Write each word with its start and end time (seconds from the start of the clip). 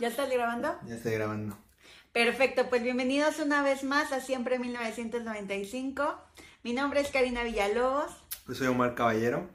¿Ya 0.00 0.08
estás 0.08 0.28
grabando? 0.30 0.68
Ya 0.86 0.94
estoy 0.96 1.12
grabando. 1.12 1.56
Perfecto, 2.12 2.68
pues 2.68 2.82
bienvenidos 2.82 3.38
una 3.40 3.62
vez 3.62 3.84
más 3.84 4.12
a 4.12 4.20
Siempre 4.20 4.58
1995. 4.58 6.20
Mi 6.62 6.72
nombre 6.72 7.00
es 7.00 7.10
Karina 7.10 7.42
Villalobos. 7.44 8.10
Pues 8.44 8.58
soy 8.58 8.66
Omar 8.66 8.94
Caballero. 8.94 9.48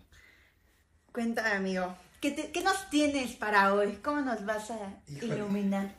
Cuéntame, 1.11 1.49
amigo, 1.49 1.95
¿qué, 2.21 2.29
te- 2.31 2.51
qué 2.51 2.61
nos 2.61 2.89
tienes 2.91 3.35
para 3.35 3.73
hoy? 3.73 3.93
¿Cómo 4.03 4.21
nos 4.21 4.45
vas 4.45 4.69
a 4.69 5.01
Híjole. 5.07 5.35
iluminar? 5.35 5.95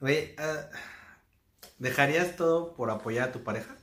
Oye, 0.00 0.34
ah, 0.38 0.68
¿dejarías 1.78 2.36
todo 2.36 2.72
por 2.74 2.90
apoyar 2.90 3.28
a 3.28 3.32
tu 3.32 3.44
pareja? 3.44 3.76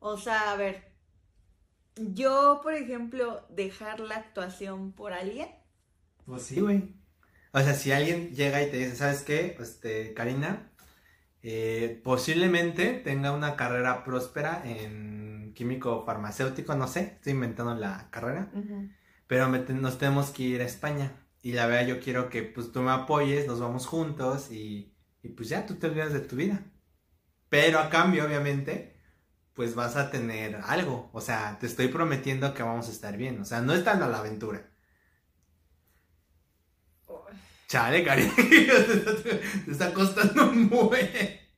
O 0.00 0.16
sea, 0.18 0.50
a 0.52 0.56
ver, 0.56 0.76
yo, 1.96 2.60
por 2.64 2.74
ejemplo, 2.74 3.46
dejar 3.48 4.00
la 4.00 4.16
actuación 4.16 4.92
por 4.92 5.12
alguien. 5.12 5.48
Pues 6.24 6.42
sí, 6.44 6.60
güey. 6.60 6.94
O 7.52 7.60
sea, 7.60 7.74
si 7.74 7.92
alguien 7.92 8.30
llega 8.34 8.62
y 8.62 8.70
te 8.70 8.78
dice, 8.78 8.96
¿sabes 8.96 9.22
qué? 9.22 9.56
Este, 9.60 10.14
Karina, 10.14 10.70
eh, 11.42 12.00
posiblemente 12.04 12.94
tenga 12.94 13.32
una 13.32 13.56
carrera 13.56 14.04
próspera 14.04 14.62
en 14.66 15.52
químico 15.54 16.04
farmacéutico, 16.06 16.74
no 16.76 16.88
sé, 16.88 17.14
estoy 17.16 17.32
inventando 17.34 17.74
la 17.74 18.10
carrera, 18.10 18.52
pero 19.28 19.50
te- 19.64 19.74
nos 19.74 19.98
tenemos 19.98 20.30
que 20.30 20.44
ir 20.44 20.62
a 20.62 20.66
España. 20.66 21.12
Y 21.42 21.52
la 21.52 21.66
verdad 21.66 21.88
yo 21.88 22.00
quiero 22.00 22.30
que 22.30 22.42
pues 22.44 22.72
tú 22.72 22.82
me 22.82 22.92
apoyes, 22.92 23.46
nos 23.46 23.60
vamos 23.60 23.86
juntos 23.86 24.50
y, 24.52 24.94
y 25.22 25.30
pues 25.30 25.48
ya 25.50 25.66
tú 25.66 25.76
te 25.76 25.88
olvidas 25.88 26.12
de 26.12 26.20
tu 26.20 26.36
vida. 26.36 26.64
Pero 27.48 27.78
a 27.80 27.90
cambio, 27.90 28.24
obviamente, 28.26 28.96
pues 29.54 29.74
vas 29.74 29.96
a 29.96 30.10
tener 30.10 30.56
algo. 30.64 31.10
O 31.12 31.20
sea, 31.20 31.58
te 31.60 31.66
estoy 31.66 31.88
prometiendo 31.88 32.54
que 32.54 32.62
vamos 32.62 32.88
a 32.88 32.92
estar 32.92 33.16
bien. 33.16 33.40
O 33.40 33.44
sea, 33.44 33.60
no 33.62 33.74
es 33.74 33.84
tan 33.84 34.02
a 34.02 34.08
la 34.08 34.18
aventura. 34.20 34.70
Chale, 37.70 38.02
cariño, 38.02 38.32
te 39.64 39.70
está 39.70 39.94
costando 39.94 40.46
muy. 40.46 40.98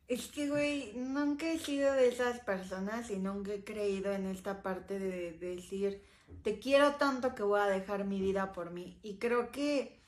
Es 0.09 0.27
que, 0.27 0.47
güey, 0.47 0.93
nunca 0.95 1.51
he 1.51 1.59
sido 1.59 1.91
de 1.95 2.09
esas 2.09 2.39
personas 2.41 3.09
y 3.09 3.17
nunca 3.17 3.55
he 3.55 3.65
creído 3.65 4.13
en 4.13 4.27
esta 4.27 4.63
parte 4.63 4.99
de, 4.99 5.33
de 5.33 5.57
decir, 5.57 6.03
te 6.43 6.59
quiero 6.59 6.97
tanto 6.97 7.35
que 7.35 7.43
voy 7.43 7.61
a 7.61 7.65
dejar 7.67 8.05
mi 8.05 8.21
vida 8.21 8.53
por 8.53 8.73
mí. 8.73 8.99
Y 9.03 9.17
creo 9.17 9.51
que 9.51 10.03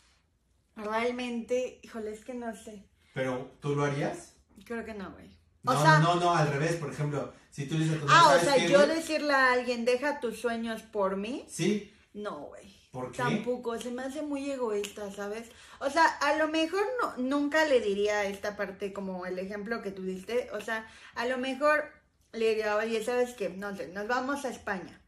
realmente, 0.76 1.80
híjole, 1.82 2.12
es 2.12 2.22
que 2.22 2.34
no 2.34 2.54
sé. 2.54 2.84
Pero, 3.14 3.52
¿tú 3.60 3.74
lo 3.74 3.84
harías? 3.84 4.36
Creo 4.66 4.84
que 4.84 4.92
no, 4.92 5.10
güey. 5.12 5.30
O 5.64 5.72
No, 5.72 5.80
sea- 5.80 6.00
no, 6.00 6.16
no, 6.16 6.34
al 6.34 6.48
revés, 6.52 6.76
por 6.76 6.92
ejemplo, 6.92 7.32
si 7.48 7.66
tú 7.66 7.78
dices, 7.78 7.98
Ah, 8.10 8.36
o 8.38 8.44
sea, 8.44 8.58
yo 8.58 8.86
decirle 8.86 9.32
a 9.32 9.52
alguien, 9.52 9.86
deja 9.86 10.20
tus 10.20 10.38
sueños 10.38 10.82
por 10.82 11.16
mí, 11.16 11.46
Sí, 11.48 11.90
no, 12.12 12.40
güey. 12.48 12.73
Tampoco, 13.16 13.78
se 13.78 13.90
me 13.90 14.02
hace 14.02 14.22
muy 14.22 14.50
egoísta, 14.50 15.10
¿sabes? 15.10 15.50
O 15.80 15.90
sea, 15.90 16.06
a 16.06 16.36
lo 16.36 16.48
mejor 16.48 16.84
no, 17.00 17.16
nunca 17.16 17.64
le 17.64 17.80
diría 17.80 18.24
esta 18.24 18.56
parte 18.56 18.92
como 18.92 19.26
el 19.26 19.38
ejemplo 19.38 19.82
que 19.82 19.90
tú 19.90 20.02
diste. 20.02 20.48
O 20.52 20.60
sea, 20.60 20.88
a 21.14 21.26
lo 21.26 21.38
mejor 21.38 21.84
le 22.32 22.50
diría, 22.50 22.76
oye, 22.76 23.02
¿sabes 23.04 23.34
qué? 23.34 23.48
No 23.48 23.74
sé, 23.76 23.88
nos 23.88 24.06
vamos 24.06 24.44
a 24.44 24.50
España. 24.50 25.00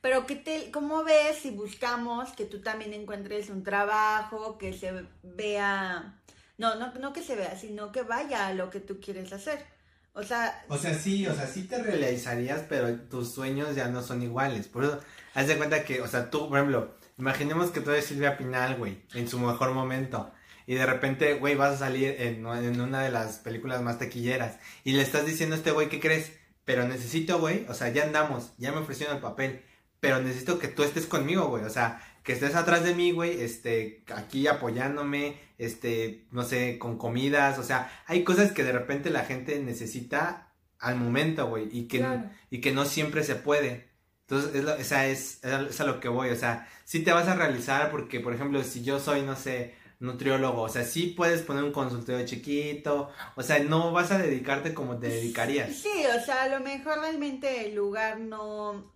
Pero 0.00 0.26
¿qué 0.26 0.36
te, 0.36 0.70
¿cómo 0.70 1.04
ves 1.04 1.38
si 1.38 1.50
buscamos 1.50 2.30
que 2.32 2.46
tú 2.46 2.60
también 2.62 2.94
encuentres 2.94 3.50
un 3.50 3.62
trabajo, 3.62 4.58
que 4.58 4.72
se 4.72 5.06
vea... 5.22 6.16
No, 6.58 6.74
no, 6.74 6.92
no 6.94 7.12
que 7.12 7.22
se 7.22 7.36
vea, 7.36 7.56
sino 7.56 7.92
que 7.92 8.02
vaya 8.02 8.46
a 8.46 8.54
lo 8.54 8.70
que 8.70 8.80
tú 8.80 9.00
quieres 9.00 9.32
hacer. 9.32 9.64
O 10.12 10.22
sea, 10.22 10.64
O 10.68 10.76
sea, 10.76 10.94
sí, 10.94 11.26
o 11.26 11.34
sea, 11.34 11.46
sí 11.46 11.64
te 11.64 11.82
realizarías, 11.82 12.62
pero 12.68 12.94
tus 13.02 13.32
sueños 13.32 13.74
ya 13.76 13.88
no 13.88 14.02
son 14.02 14.22
iguales. 14.22 14.68
Por 14.68 14.84
eso, 14.84 15.00
haz 15.34 15.46
de 15.46 15.56
cuenta 15.56 15.84
que, 15.84 16.00
o 16.00 16.08
sea, 16.08 16.30
tú, 16.30 16.48
por 16.48 16.58
ejemplo, 16.58 16.96
imaginemos 17.18 17.70
que 17.70 17.80
tú 17.80 17.90
eres 17.90 18.06
Silvia 18.06 18.36
Pinal, 18.36 18.76
güey, 18.76 19.02
en 19.14 19.28
su 19.28 19.38
mejor 19.38 19.72
momento. 19.72 20.32
Y 20.66 20.74
de 20.74 20.86
repente, 20.86 21.34
güey, 21.34 21.54
vas 21.54 21.74
a 21.74 21.78
salir 21.78 22.16
en, 22.20 22.46
una 22.46 23.02
de 23.02 23.10
las 23.10 23.38
películas 23.38 23.82
más 23.82 23.98
taquilleras. 23.98 24.58
Y 24.84 24.92
le 24.92 25.02
estás 25.02 25.26
diciendo 25.26 25.54
a 25.54 25.58
este 25.58 25.70
güey, 25.70 25.88
¿qué 25.88 26.00
crees? 26.00 26.32
Pero 26.64 26.86
necesito, 26.86 27.40
güey, 27.40 27.66
o 27.68 27.74
sea, 27.74 27.88
ya 27.88 28.04
andamos, 28.04 28.52
ya 28.58 28.72
me 28.72 28.78
ofrecieron 28.78 29.16
el 29.16 29.22
papel. 29.22 29.64
Pero 30.00 30.20
necesito 30.20 30.58
que 30.58 30.68
tú 30.68 30.82
estés 30.82 31.06
conmigo, 31.06 31.48
güey. 31.48 31.64
O 31.64 31.70
sea, 31.70 32.00
que 32.22 32.32
estés 32.32 32.54
atrás 32.54 32.84
de 32.84 32.94
mí, 32.94 33.12
güey, 33.12 33.40
este, 33.40 34.04
aquí 34.14 34.46
apoyándome, 34.46 35.40
este, 35.60 36.26
no 36.30 36.42
sé, 36.42 36.78
con 36.78 36.98
comidas, 36.98 37.58
o 37.58 37.62
sea, 37.62 37.90
hay 38.06 38.24
cosas 38.24 38.52
que 38.52 38.64
de 38.64 38.72
repente 38.72 39.10
la 39.10 39.24
gente 39.24 39.58
necesita 39.60 40.52
al 40.78 40.96
momento, 40.96 41.46
güey, 41.48 41.68
y 41.70 41.86
que, 41.88 41.98
Claro. 41.98 42.30
y 42.50 42.60
que 42.60 42.72
no 42.72 42.84
siempre 42.86 43.22
se 43.22 43.34
puede. 43.36 43.90
Entonces, 44.22 44.54
es 44.54 44.64
lo- 44.64 44.74
esa 44.76 45.06
es, 45.06 45.44
es 45.44 45.52
a- 45.52 45.62
es 45.62 45.80
a 45.80 45.84
lo 45.84 46.00
que 46.00 46.08
voy, 46.08 46.30
o 46.30 46.36
sea, 46.36 46.68
sí 46.84 47.02
te 47.04 47.12
vas 47.12 47.28
a 47.28 47.34
realizar 47.34 47.90
porque, 47.90 48.20
por 48.20 48.32
ejemplo, 48.34 48.62
si 48.64 48.82
yo 48.82 48.98
soy, 49.00 49.22
no 49.22 49.36
sé, 49.36 49.74
nutriólogo, 49.98 50.62
o 50.62 50.68
sea, 50.70 50.84
sí 50.84 51.08
puedes 51.16 51.42
poner 51.42 51.62
un 51.62 51.72
consultorio 51.72 52.24
chiquito, 52.24 53.10
o 53.36 53.42
sea, 53.42 53.58
no 53.58 53.92
vas 53.92 54.10
a 54.12 54.18
dedicarte 54.18 54.72
como 54.72 54.98
te 54.98 55.08
dedicarías. 55.08 55.74
Sí, 55.76 55.90
o 56.18 56.24
sea, 56.24 56.44
a 56.44 56.48
lo 56.48 56.60
mejor 56.60 57.00
realmente 57.00 57.66
el 57.66 57.74
lugar 57.74 58.18
no, 58.18 58.94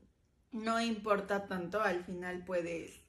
no 0.52 0.80
importa 0.80 1.46
tanto, 1.46 1.82
al 1.82 2.04
final 2.04 2.42
puedes 2.46 3.02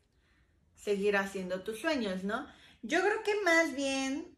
seguir 0.76 1.16
haciendo 1.18 1.62
tus 1.62 1.80
sueños, 1.80 2.24
¿no? 2.24 2.46
Yo 2.88 3.02
creo 3.02 3.24
que 3.24 3.42
más 3.44 3.76
bien 3.76 4.38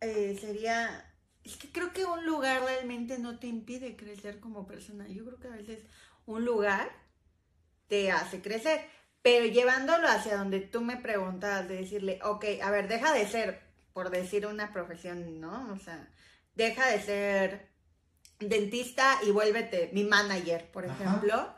eh, 0.00 0.38
sería, 0.40 1.12
es 1.44 1.56
que 1.56 1.70
creo 1.70 1.92
que 1.92 2.06
un 2.06 2.24
lugar 2.24 2.62
realmente 2.62 3.18
no 3.18 3.38
te 3.38 3.48
impide 3.48 3.96
crecer 3.96 4.40
como 4.40 4.66
persona, 4.66 5.06
yo 5.08 5.26
creo 5.26 5.38
que 5.38 5.48
a 5.48 5.56
veces 5.56 5.80
un 6.24 6.46
lugar 6.46 6.90
te 7.88 8.12
hace 8.12 8.40
crecer, 8.40 8.80
pero 9.20 9.44
llevándolo 9.44 10.08
hacia 10.08 10.38
donde 10.38 10.60
tú 10.60 10.80
me 10.80 10.96
preguntabas, 10.96 11.68
de 11.68 11.76
decirle, 11.76 12.18
ok, 12.24 12.44
a 12.62 12.70
ver, 12.70 12.88
deja 12.88 13.12
de 13.12 13.28
ser, 13.28 13.60
por 13.92 14.08
decir 14.08 14.46
una 14.46 14.72
profesión, 14.72 15.38
¿no? 15.38 15.70
O 15.72 15.78
sea, 15.78 16.08
deja 16.54 16.86
de 16.86 17.02
ser 17.02 17.68
dentista 18.38 19.18
y 19.22 19.32
vuélvete 19.32 19.90
mi 19.92 20.04
manager, 20.04 20.70
por 20.70 20.86
Ajá. 20.86 20.94
ejemplo. 20.94 21.54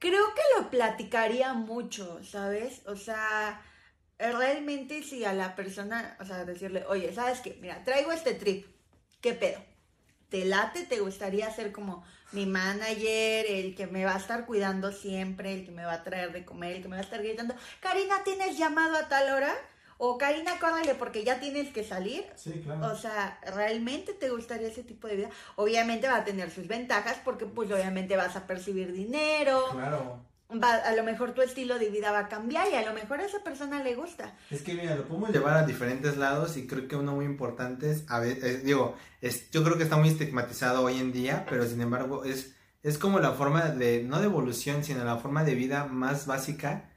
Creo 0.00 0.34
que 0.34 0.42
lo 0.56 0.70
platicaría 0.70 1.54
mucho, 1.54 2.24
¿sabes? 2.24 2.82
O 2.86 2.96
sea, 2.96 3.62
realmente 4.18 5.02
si 5.02 5.24
a 5.24 5.32
la 5.32 5.54
persona, 5.54 6.16
o 6.20 6.24
sea, 6.24 6.44
decirle, 6.44 6.84
oye, 6.88 7.12
¿sabes 7.14 7.40
qué? 7.40 7.56
Mira, 7.60 7.84
traigo 7.84 8.12
este 8.12 8.34
trip, 8.34 8.66
¿qué 9.20 9.34
pedo? 9.34 9.60
¿Te 10.28 10.44
late? 10.44 10.84
¿Te 10.84 11.00
gustaría 11.00 11.50
ser 11.50 11.72
como 11.72 12.04
mi 12.32 12.44
manager, 12.44 13.46
el 13.48 13.74
que 13.74 13.86
me 13.86 14.04
va 14.04 14.14
a 14.14 14.18
estar 14.18 14.44
cuidando 14.44 14.92
siempre, 14.92 15.54
el 15.54 15.64
que 15.64 15.70
me 15.70 15.84
va 15.84 15.94
a 15.94 16.04
traer 16.04 16.32
de 16.32 16.44
comer, 16.44 16.76
el 16.76 16.82
que 16.82 16.88
me 16.88 16.96
va 16.96 17.00
a 17.00 17.04
estar 17.04 17.22
gritando, 17.22 17.54
Karina, 17.80 18.22
¿tienes 18.24 18.58
llamado 18.58 18.96
a 18.96 19.08
tal 19.08 19.32
hora? 19.32 19.54
O 19.96 20.16
Karina, 20.16 20.60
córrele 20.60 20.94
porque 20.94 21.24
ya 21.24 21.40
tienes 21.40 21.72
que 21.72 21.82
salir. 21.82 22.24
Sí, 22.36 22.64
O 22.82 22.94
sea, 22.94 23.40
¿realmente 23.54 24.12
te 24.12 24.30
gustaría 24.30 24.68
ese 24.68 24.84
tipo 24.84 25.08
de 25.08 25.16
vida? 25.16 25.30
Obviamente 25.56 26.06
va 26.06 26.16
a 26.18 26.24
tener 26.24 26.50
sus 26.50 26.68
ventajas 26.68 27.18
porque 27.24 27.46
pues 27.46 27.70
obviamente 27.72 28.16
vas 28.16 28.36
a 28.36 28.46
percibir 28.46 28.92
dinero, 28.92 29.64
Claro. 29.72 30.24
Va, 30.50 30.74
a 30.76 30.92
lo 30.94 31.04
mejor 31.04 31.32
tu 31.32 31.42
estilo 31.42 31.78
de 31.78 31.90
vida 31.90 32.10
va 32.10 32.20
a 32.20 32.28
cambiar 32.28 32.68
y 32.70 32.74
a 32.74 32.84
lo 32.86 32.94
mejor 32.94 33.20
a 33.20 33.26
esa 33.26 33.42
persona 33.44 33.82
le 33.82 33.94
gusta. 33.94 34.34
Es 34.50 34.62
que 34.62 34.74
mira, 34.74 34.94
lo 34.96 35.06
podemos 35.06 35.30
llevar 35.30 35.56
a 35.58 35.62
diferentes 35.66 36.16
lados 36.16 36.56
y 36.56 36.66
creo 36.66 36.88
que 36.88 36.96
uno 36.96 37.12
muy 37.14 37.24
importante 37.26 37.90
es, 37.90 38.04
a 38.08 38.20
ver, 38.20 38.38
es- 38.44 38.64
digo, 38.64 38.96
es, 39.20 39.50
yo 39.50 39.62
creo 39.64 39.76
que 39.76 39.84
está 39.84 39.96
muy 39.96 40.08
estigmatizado 40.08 40.82
hoy 40.82 40.98
en 40.98 41.12
día, 41.12 41.44
pero 41.48 41.66
sin 41.66 41.80
embargo 41.80 42.24
es, 42.24 42.54
es 42.82 42.96
como 42.98 43.18
la 43.20 43.32
forma 43.32 43.62
de, 43.70 44.02
no 44.04 44.20
de 44.20 44.26
evolución, 44.26 44.84
sino 44.84 45.04
la 45.04 45.16
forma 45.18 45.44
de 45.44 45.54
vida 45.54 45.84
más 45.86 46.26
básica, 46.26 46.90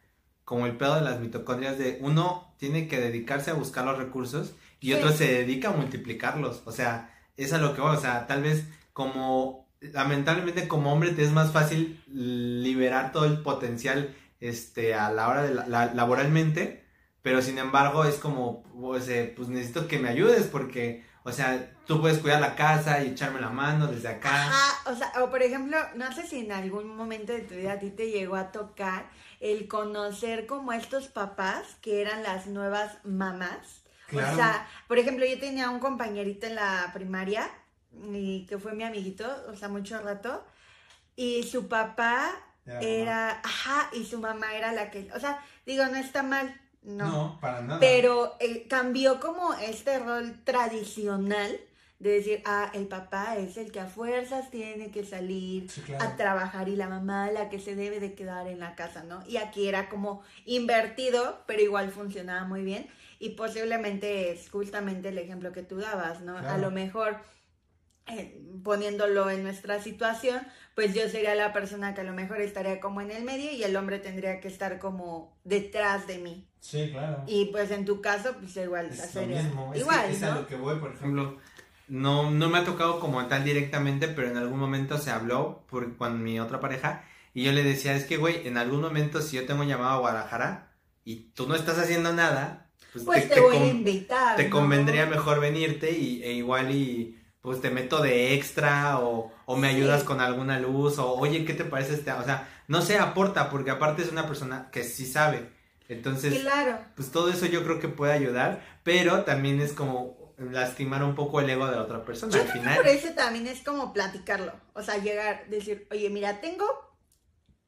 como 0.45 0.65
el 0.65 0.77
pedo 0.77 0.95
de 0.95 1.01
las 1.01 1.19
mitocondrias 1.19 1.77
de 1.77 1.97
uno 2.01 2.53
tiene 2.57 2.87
que 2.87 2.99
dedicarse 2.99 3.51
a 3.51 3.55
buscar 3.55 3.85
los 3.85 3.97
recursos 3.97 4.53
y 4.79 4.87
Sí. 4.87 4.93
otro 4.93 5.11
se 5.11 5.25
dedica 5.31 5.69
a 5.69 5.73
multiplicarlos, 5.73 6.63
o 6.65 6.71
sea, 6.71 7.13
es 7.37 7.53
a 7.53 7.57
lo 7.57 7.73
que 7.75 7.81
voy, 7.81 7.95
o 7.95 7.99
sea, 7.99 8.27
tal 8.27 8.43
vez 8.43 8.65
como, 8.93 9.70
lamentablemente 9.81 10.67
como 10.67 10.93
hombre 10.93 11.11
te 11.11 11.23
es 11.23 11.31
más 11.31 11.51
fácil 11.51 12.01
liberar 12.07 13.11
todo 13.11 13.25
el 13.25 13.41
potencial 13.41 14.15
este, 14.39 14.93
a 14.95 15.11
la 15.11 15.27
hora 15.27 15.43
de 15.43 15.53
la- 15.53 15.67
la- 15.67 15.93
laboralmente, 15.93 16.83
pero 17.21 17.41
sin 17.41 17.57
embargo 17.59 18.05
es 18.05 18.15
como, 18.15 18.63
pues, 18.79 19.07
eh, 19.09 19.31
pues 19.35 19.49
necesito 19.49 19.87
que 19.87 19.99
me 19.99 20.09
ayudes 20.09 20.43
porque, 20.47 21.03
o 21.23 21.31
sea, 21.31 21.71
tú 21.85 22.01
puedes 22.01 22.17
cuidar 22.19 22.41
la 22.41 22.55
casa 22.55 23.03
y 23.03 23.09
echarme 23.09 23.39
la 23.41 23.49
mano 23.49 23.87
desde 23.87 24.07
acá. 24.07 24.47
Ajá, 24.47 24.91
o 24.91 24.95
sea, 24.95 25.11
o 25.23 25.29
por 25.29 25.43
ejemplo, 25.43 25.77
no 25.95 26.11
sé 26.13 26.25
si 26.25 26.39
en 26.39 26.51
algún 26.51 26.95
momento 26.95 27.33
de 27.33 27.41
tu 27.41 27.53
vida 27.55 27.73
a 27.73 27.79
ti 27.79 27.91
te 27.91 28.09
llegó 28.09 28.35
a 28.35 28.51
tocar 28.51 29.09
el 29.39 29.67
conocer 29.67 30.47
como 30.47 30.73
estos 30.73 31.07
papás 31.07 31.63
que 31.81 32.01
eran 32.01 32.23
las 32.23 32.47
nuevas 32.47 32.97
mamás. 33.03 33.81
Claro. 34.07 34.33
O 34.33 34.35
sea, 34.35 34.67
por 34.87 34.97
ejemplo, 34.97 35.25
yo 35.25 35.39
tenía 35.39 35.69
un 35.69 35.79
compañerito 35.79 36.47
en 36.47 36.55
la 36.55 36.89
primaria 36.93 37.49
y 38.13 38.45
que 38.47 38.57
fue 38.57 38.73
mi 38.73 38.83
amiguito, 38.83 39.25
o 39.49 39.55
sea, 39.55 39.67
mucho 39.69 39.99
rato, 40.01 40.43
y 41.15 41.43
su 41.43 41.67
papá 41.67 42.31
Era 42.65 42.79
era, 42.81 43.41
ajá, 43.43 43.89
y 43.93 44.05
su 44.05 44.19
mamá 44.19 44.55
era 44.55 44.71
la 44.71 44.89
que, 44.91 45.09
o 45.15 45.19
sea, 45.19 45.43
digo, 45.65 45.85
no 45.87 45.97
está 45.97 46.23
mal, 46.23 46.59
no. 46.83 47.37
para 47.41 47.61
nada. 47.61 47.79
Pero 47.79 48.35
eh, 48.39 48.67
cambió 48.67 49.19
como 49.19 49.53
este 49.55 49.99
rol 49.99 50.39
tradicional 50.43 51.59
de 51.99 52.09
decir, 52.09 52.41
ah, 52.45 52.71
el 52.73 52.87
papá 52.87 53.37
es 53.37 53.57
el 53.57 53.71
que 53.71 53.79
a 53.79 53.85
fuerzas 53.85 54.49
tiene 54.49 54.89
que 54.89 55.05
salir 55.05 55.69
Sí, 55.69 55.81
claro. 55.81 56.03
a 56.03 56.15
trabajar 56.17 56.67
y 56.67 56.75
la 56.75 56.89
mamá 56.89 57.29
la 57.29 57.47
que 57.49 57.59
se 57.59 57.75
debe 57.75 57.99
de 57.99 58.15
quedar 58.15 58.47
en 58.47 58.59
la 58.59 58.73
casa, 58.75 59.03
¿no? 59.03 59.23
Y 59.27 59.37
aquí 59.37 59.67
era 59.67 59.87
como 59.87 60.23
invertido, 60.45 61.43
pero 61.45 61.61
igual 61.61 61.91
funcionaba 61.91 62.45
muy 62.47 62.63
bien 62.63 62.87
y 63.19 63.29
posiblemente 63.31 64.31
es 64.31 64.49
justamente 64.49 65.09
el 65.09 65.19
ejemplo 65.19 65.51
que 65.51 65.61
tú 65.61 65.77
dabas, 65.77 66.21
¿no? 66.21 66.37
A 66.39 66.57
lo 66.57 66.71
mejor 66.71 67.17
eh, 68.07 68.41
poniéndolo 68.63 69.29
en 69.29 69.43
nuestra 69.43 69.81
situación, 69.81 70.41
pues 70.75 70.93
yo 70.93 71.07
sería 71.09 71.35
la 71.35 71.53
persona 71.53 71.93
que 71.93 72.01
a 72.01 72.03
lo 72.03 72.13
mejor 72.13 72.41
estaría 72.41 72.79
como 72.79 73.01
en 73.01 73.11
el 73.11 73.23
medio 73.23 73.51
y 73.51 73.63
el 73.63 73.75
hombre 73.75 73.99
tendría 73.99 74.39
que 74.39 74.47
estar 74.47 74.79
como 74.79 75.37
detrás 75.43 76.07
de 76.07 76.17
mí. 76.17 76.47
Sí, 76.59 76.89
claro. 76.91 77.23
Y 77.27 77.45
pues 77.45 77.71
en 77.71 77.85
tu 77.85 78.01
caso, 78.01 78.35
pues 78.39 78.55
igual, 78.57 78.87
Es 78.87 78.99
sería 79.11 79.41
mismo. 79.43 79.73
Es 79.73 79.81
igual, 79.81 80.05
que 80.07 80.11
es 80.13 80.23
a 80.23 80.29
¿no? 80.35 80.41
lo 80.41 80.47
que 80.47 80.55
voy, 80.55 80.79
por 80.79 80.93
ejemplo. 80.93 81.37
No, 81.87 82.31
no 82.31 82.49
me 82.49 82.59
ha 82.59 82.63
tocado 82.63 82.99
como 82.99 83.25
tal 83.27 83.43
directamente, 83.43 84.07
pero 84.07 84.29
en 84.29 84.37
algún 84.37 84.59
momento 84.59 84.97
se 84.97 85.11
habló 85.11 85.65
por, 85.69 85.97
con 85.97 86.23
mi 86.23 86.39
otra 86.39 86.59
pareja 86.59 87.03
y 87.33 87.43
yo 87.43 87.51
le 87.51 87.63
decía, 87.63 87.95
es 87.95 88.05
que, 88.05 88.17
güey, 88.17 88.47
en 88.47 88.57
algún 88.57 88.81
momento 88.81 89.21
si 89.21 89.35
yo 89.37 89.45
tengo 89.45 89.63
llamado 89.63 89.91
a 89.91 89.99
Guadalajara 89.99 90.71
y 91.03 91.31
tú 91.33 91.47
no 91.47 91.55
estás 91.55 91.77
haciendo 91.79 92.13
nada, 92.13 92.69
pues, 92.93 93.03
Pues 93.05 93.27
te, 93.27 93.35
te 93.35 93.41
voy 93.41 93.57
a 93.57 93.67
invitar. 93.67 94.35
te 94.37 94.45
¿no? 94.45 94.49
convendría 94.51 95.05
mejor 95.05 95.39
venirte 95.41 95.91
y, 95.91 96.23
e 96.23 96.33
igual 96.33 96.71
y 96.73 97.17
pues 97.41 97.59
te 97.61 97.69
meto 97.71 98.01
de 98.01 98.33
extra 98.35 98.99
o, 98.99 99.31
o 99.45 99.57
me 99.57 99.67
ayudas 99.67 100.01
Sí. 100.01 100.07
con 100.07 100.21
alguna 100.21 100.59
luz 100.59 100.99
o 100.99 101.13
oye, 101.13 101.43
¿qué 101.45 101.53
te 101.53 101.65
parece 101.65 101.95
este? 101.95 102.11
O 102.11 102.23
sea, 102.23 102.47
no 102.67 102.81
sé, 102.81 102.97
aporta 102.99 103.49
porque 103.49 103.71
aparte 103.71 104.01
es 104.03 104.11
una 104.11 104.27
persona 104.27 104.69
que 104.71 104.83
sí 104.83 105.05
sabe. 105.05 105.49
Entonces, 105.89 106.39
Claro. 106.41 106.79
pues 106.95 107.11
todo 107.11 107.29
eso 107.29 107.45
yo 107.47 107.63
creo 107.63 107.79
que 107.79 107.89
puede 107.89 108.13
ayudar, 108.13 108.63
pero 108.83 109.23
también 109.23 109.59
es 109.59 109.73
como 109.73 110.33
lastimar 110.37 111.03
un 111.03 111.15
poco 111.15 111.39
el 111.41 111.49
ego 111.49 111.67
de 111.67 111.75
la 111.75 111.81
otra 111.83 112.05
persona. 112.05 112.31
Yo 112.33 112.41
Al 112.41 112.47
creo 112.47 112.53
que 112.53 112.59
final, 112.59 112.77
por 112.77 112.87
eso 112.87 113.09
también 113.13 113.47
es 113.47 113.61
como 113.61 113.91
platicarlo. 113.93 114.53
O 114.73 114.81
sea, 114.81 114.97
llegar, 114.97 115.47
decir, 115.49 115.87
oye, 115.91 116.09
mira, 116.09 116.39
tengo 116.41 116.65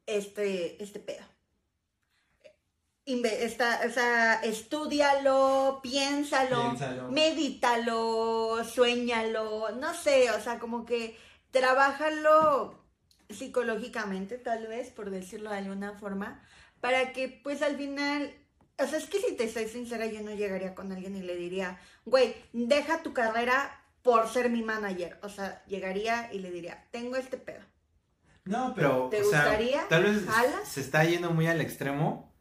este, 0.06 0.82
este 0.82 1.00
pedo. 1.00 1.22
Esta- 3.06 3.80
o 3.86 3.90
sea, 3.90 4.34
estúdialo, 4.42 5.80
piénsalo, 5.82 6.62
Piénsalo. 6.70 7.10
medítalo, 7.10 8.64
sueñalo, 8.64 9.70
no 9.72 9.92
sé, 9.92 10.30
o 10.30 10.40
sea, 10.40 10.58
como 10.58 10.86
que 10.86 11.16
trabájalo 11.50 12.82
psicológicamente, 13.28 14.38
tal 14.38 14.66
vez, 14.68 14.90
por 14.90 15.10
decirlo 15.10 15.50
de 15.50 15.58
alguna 15.58 15.92
forma, 15.98 16.42
para 16.80 17.12
que 17.12 17.28
pues 17.28 17.60
al 17.62 17.76
final, 17.76 18.34
o 18.78 18.86
sea, 18.86 18.98
es 18.98 19.04
que 19.06 19.20
si 19.20 19.34
te 19.36 19.52
soy 19.52 19.68
sincera, 19.68 20.06
yo 20.06 20.22
no 20.22 20.32
llegaría 20.32 20.74
con 20.74 20.90
alguien 20.90 21.14
y 21.16 21.22
le 21.22 21.36
diría, 21.36 21.78
güey, 22.06 22.34
deja 22.52 23.02
tu 23.02 23.12
carrera 23.12 23.82
por 24.02 24.28
ser 24.28 24.50
mi 24.50 24.62
manager. 24.62 25.18
O 25.22 25.28
sea, 25.28 25.62
llegaría 25.66 26.30
y 26.32 26.38
le 26.40 26.50
diría, 26.50 26.86
tengo 26.90 27.16
este 27.16 27.36
pedo. 27.38 27.62
No, 28.44 28.72
pero 28.74 29.08
¿Te 29.10 29.22
o 29.22 29.24
sea, 29.24 29.44
gustaría? 29.44 29.88
tal 29.88 30.04
vez 30.04 30.22
se 30.64 30.80
está 30.80 31.04
yendo 31.04 31.30
muy 31.30 31.46
al 31.46 31.60
extremo. 31.62 32.33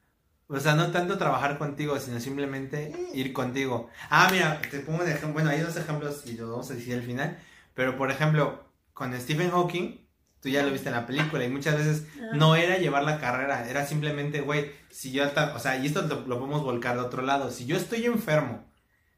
O 0.54 0.60
sea, 0.60 0.76
no 0.76 0.92
tanto 0.92 1.18
trabajar 1.18 1.58
contigo, 1.58 2.00
sino 2.00 2.20
simplemente 2.20 2.94
ir 3.14 3.34
contigo. 3.34 3.90
Ah, 4.10 4.30
mira, 4.32 4.62
te 4.62 4.80
pongo 4.80 5.02
un 5.04 5.08
ejemplo. 5.08 5.34
Bueno, 5.34 5.50
hay 5.50 5.60
dos 5.62 5.76
ejemplos 5.76 6.24
y 6.26 6.34
los 6.38 6.50
vamos 6.50 6.70
a 6.72 6.76
decir 6.76 6.94
al 6.96 7.04
final. 7.04 7.38
Pero, 7.74 7.98
por 7.98 8.12
ejemplo, 8.12 8.64
con 8.94 9.20
Stephen 9.20 9.50
Hawking, 9.52 10.00
tú 10.42 10.50
ya 10.50 10.62
lo 10.64 10.72
viste 10.72 10.90
en 10.90 10.96
la 10.96 11.06
película 11.08 11.44
y 11.44 11.50
muchas 11.50 11.76
veces 11.78 12.06
no 12.34 12.56
era 12.56 12.78
llevar 12.78 13.04
la 13.04 13.20
carrera, 13.20 13.68
era 13.70 13.86
simplemente, 13.86 14.42
güey, 14.42 14.72
si 14.90 15.12
yo, 15.12 15.24
o 15.56 15.60
sea, 15.60 15.78
y 15.78 15.88
esto 15.88 16.02
lo, 16.04 16.22
lo 16.28 16.38
podemos 16.40 16.62
volcar 16.64 16.96
de 16.96 17.02
otro 17.02 17.22
lado. 17.24 17.50
Si 17.50 17.66
yo 17.66 17.76
estoy 17.78 18.06
enfermo, 18.06 18.64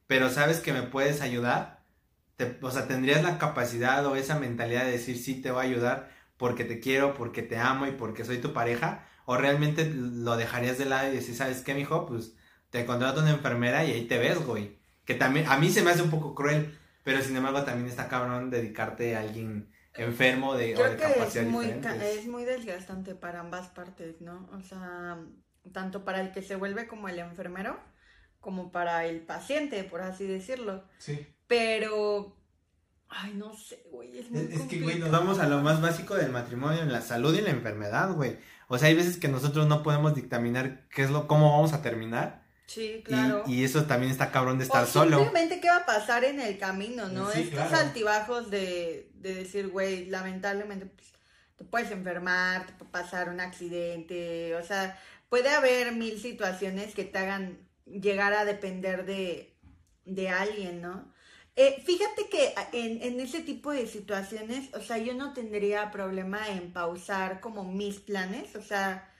pero 0.07 0.29
sabes 0.29 0.59
que 0.59 0.71
me 0.73 0.83
puedes 0.83 1.21
ayudar, 1.21 1.83
te- 2.37 2.57
o 2.61 2.71
sea, 2.71 2.87
tendrías 2.87 3.23
la 3.23 3.37
capacidad 3.37 4.05
o 4.05 4.15
esa 4.15 4.39
mentalidad 4.39 4.85
de 4.85 4.91
decir, 4.91 5.17
sí, 5.17 5.41
te 5.41 5.51
voy 5.51 5.65
a 5.65 5.69
ayudar 5.69 6.09
porque 6.37 6.63
te 6.65 6.79
quiero, 6.79 7.13
porque 7.13 7.41
te 7.41 7.57
amo 7.57 7.87
y 7.87 7.91
porque 7.91 8.23
soy 8.25 8.37
tu 8.39 8.53
pareja, 8.53 9.05
o 9.25 9.37
realmente 9.37 9.91
lo 9.93 10.37
dejarías 10.37 10.77
de 10.77 10.85
lado 10.85 11.11
y 11.11 11.15
decir, 11.15 11.35
¿sabes 11.35 11.61
qué, 11.61 11.73
mijo? 11.73 12.05
Pues 12.05 12.35
te 12.69 12.85
contrato 12.85 13.21
una 13.21 13.31
enfermera 13.31 13.85
y 13.85 13.91
ahí 13.91 14.05
te 14.05 14.17
ves, 14.17 14.43
güey. 14.45 14.79
Que 15.05 15.15
también, 15.15 15.47
a 15.47 15.57
mí 15.57 15.69
se 15.69 15.83
me 15.83 15.91
hace 15.91 16.01
un 16.01 16.09
poco 16.09 16.33
cruel, 16.33 16.77
pero 17.03 17.21
sin 17.21 17.35
embargo 17.35 17.63
también 17.63 17.87
está 17.87 18.07
cabrón 18.07 18.49
dedicarte 18.49 19.15
a 19.15 19.21
alguien 19.21 19.71
enfermo 19.97 20.55
de, 20.55 20.73
o 20.73 20.77
Creo 20.77 20.89
de 20.91 20.97
que 20.97 21.39
es 21.39 21.47
muy, 21.47 21.67
es 21.67 22.27
muy 22.27 22.43
desgastante 22.43 23.15
para 23.15 23.39
ambas 23.39 23.69
partes, 23.69 24.21
¿no? 24.21 24.49
O 24.51 24.61
sea, 24.61 25.19
tanto 25.71 26.03
para 26.03 26.21
el 26.21 26.31
que 26.31 26.41
se 26.41 26.55
vuelve 26.55 26.87
como 26.87 27.07
el 27.07 27.19
enfermero, 27.19 27.79
como 28.39 28.71
para 28.71 29.05
el 29.05 29.21
paciente, 29.21 29.83
por 29.83 30.01
así 30.01 30.25
decirlo. 30.25 30.83
Sí. 30.97 31.25
Pero, 31.47 32.37
ay, 33.09 33.33
no 33.35 33.55
sé, 33.55 33.83
güey, 33.91 34.17
es 34.17 34.29
muy 34.31 34.41
Es, 34.41 34.61
es 34.61 34.61
que, 34.67 34.79
güey, 34.81 34.99
nos 34.99 35.11
vamos 35.11 35.39
a 35.39 35.47
lo 35.47 35.61
más 35.61 35.81
básico 35.81 36.15
del 36.15 36.31
matrimonio, 36.31 36.81
en 36.81 36.91
la 36.91 37.01
salud 37.01 37.33
y 37.33 37.39
en 37.39 37.45
la 37.45 37.51
enfermedad, 37.51 38.13
güey. 38.13 38.37
O 38.67 38.77
sea, 38.77 38.87
hay 38.87 38.95
veces 38.95 39.17
que 39.17 39.27
nosotros 39.27 39.67
no 39.67 39.83
podemos 39.83 40.15
dictaminar 40.15 40.87
qué 40.89 41.03
es 41.03 41.11
lo, 41.11 41.27
cómo 41.27 41.51
vamos 41.51 41.73
a 41.73 41.81
terminar. 41.81 42.43
Sí, 42.67 42.95
y- 42.99 43.03
claro. 43.03 43.43
Y, 43.45 43.63
eso 43.63 43.85
también 43.85 44.11
está 44.11 44.31
cabrón 44.31 44.57
de 44.57 44.63
estar 44.63 44.83
o 44.83 44.87
solo. 44.87 45.19
simplemente 45.19 45.59
qué 45.61 45.69
va 45.69 45.77
a 45.77 45.85
pasar 45.85 46.23
en 46.23 46.39
el 46.39 46.57
camino, 46.57 47.07
¿no? 47.09 47.29
Sí, 47.31 47.41
Estos 47.41 47.67
claro. 47.67 47.77
altibajos 47.77 48.49
de, 48.49 49.11
de 49.15 49.35
decir, 49.35 49.67
güey, 49.69 50.07
lamentablemente 50.07 50.87
pues, 50.87 51.13
te 51.57 51.63
puedes 51.63 51.91
enfermar, 51.91 52.65
te 52.65 52.73
puede 52.73 52.91
pasar 52.91 53.29
un 53.29 53.39
accidente, 53.39 54.55
o 54.55 54.63
sea, 54.63 54.99
puede 55.29 55.49
haber 55.49 55.91
mil 55.93 56.19
situaciones 56.19 56.95
que 56.95 57.05
te 57.05 57.19
hagan 57.19 57.59
llegar 57.85 58.33
a 58.33 58.45
depender 58.45 59.05
de, 59.05 59.55
de 60.05 60.29
alguien, 60.29 60.81
¿no? 60.81 61.13
Eh, 61.57 61.81
fíjate 61.85 62.27
que 62.29 62.53
en, 62.73 63.01
en 63.01 63.19
ese 63.19 63.41
tipo 63.41 63.71
de 63.71 63.87
situaciones, 63.87 64.73
o 64.73 64.81
sea, 64.81 64.97
yo 64.97 65.13
no 65.13 65.33
tendría 65.33 65.89
problema 65.91 66.49
en 66.49 66.73
pausar 66.73 67.39
como 67.39 67.63
mis 67.63 67.99
planes, 67.99 68.55
o 68.55 68.61
sea, 68.61 69.11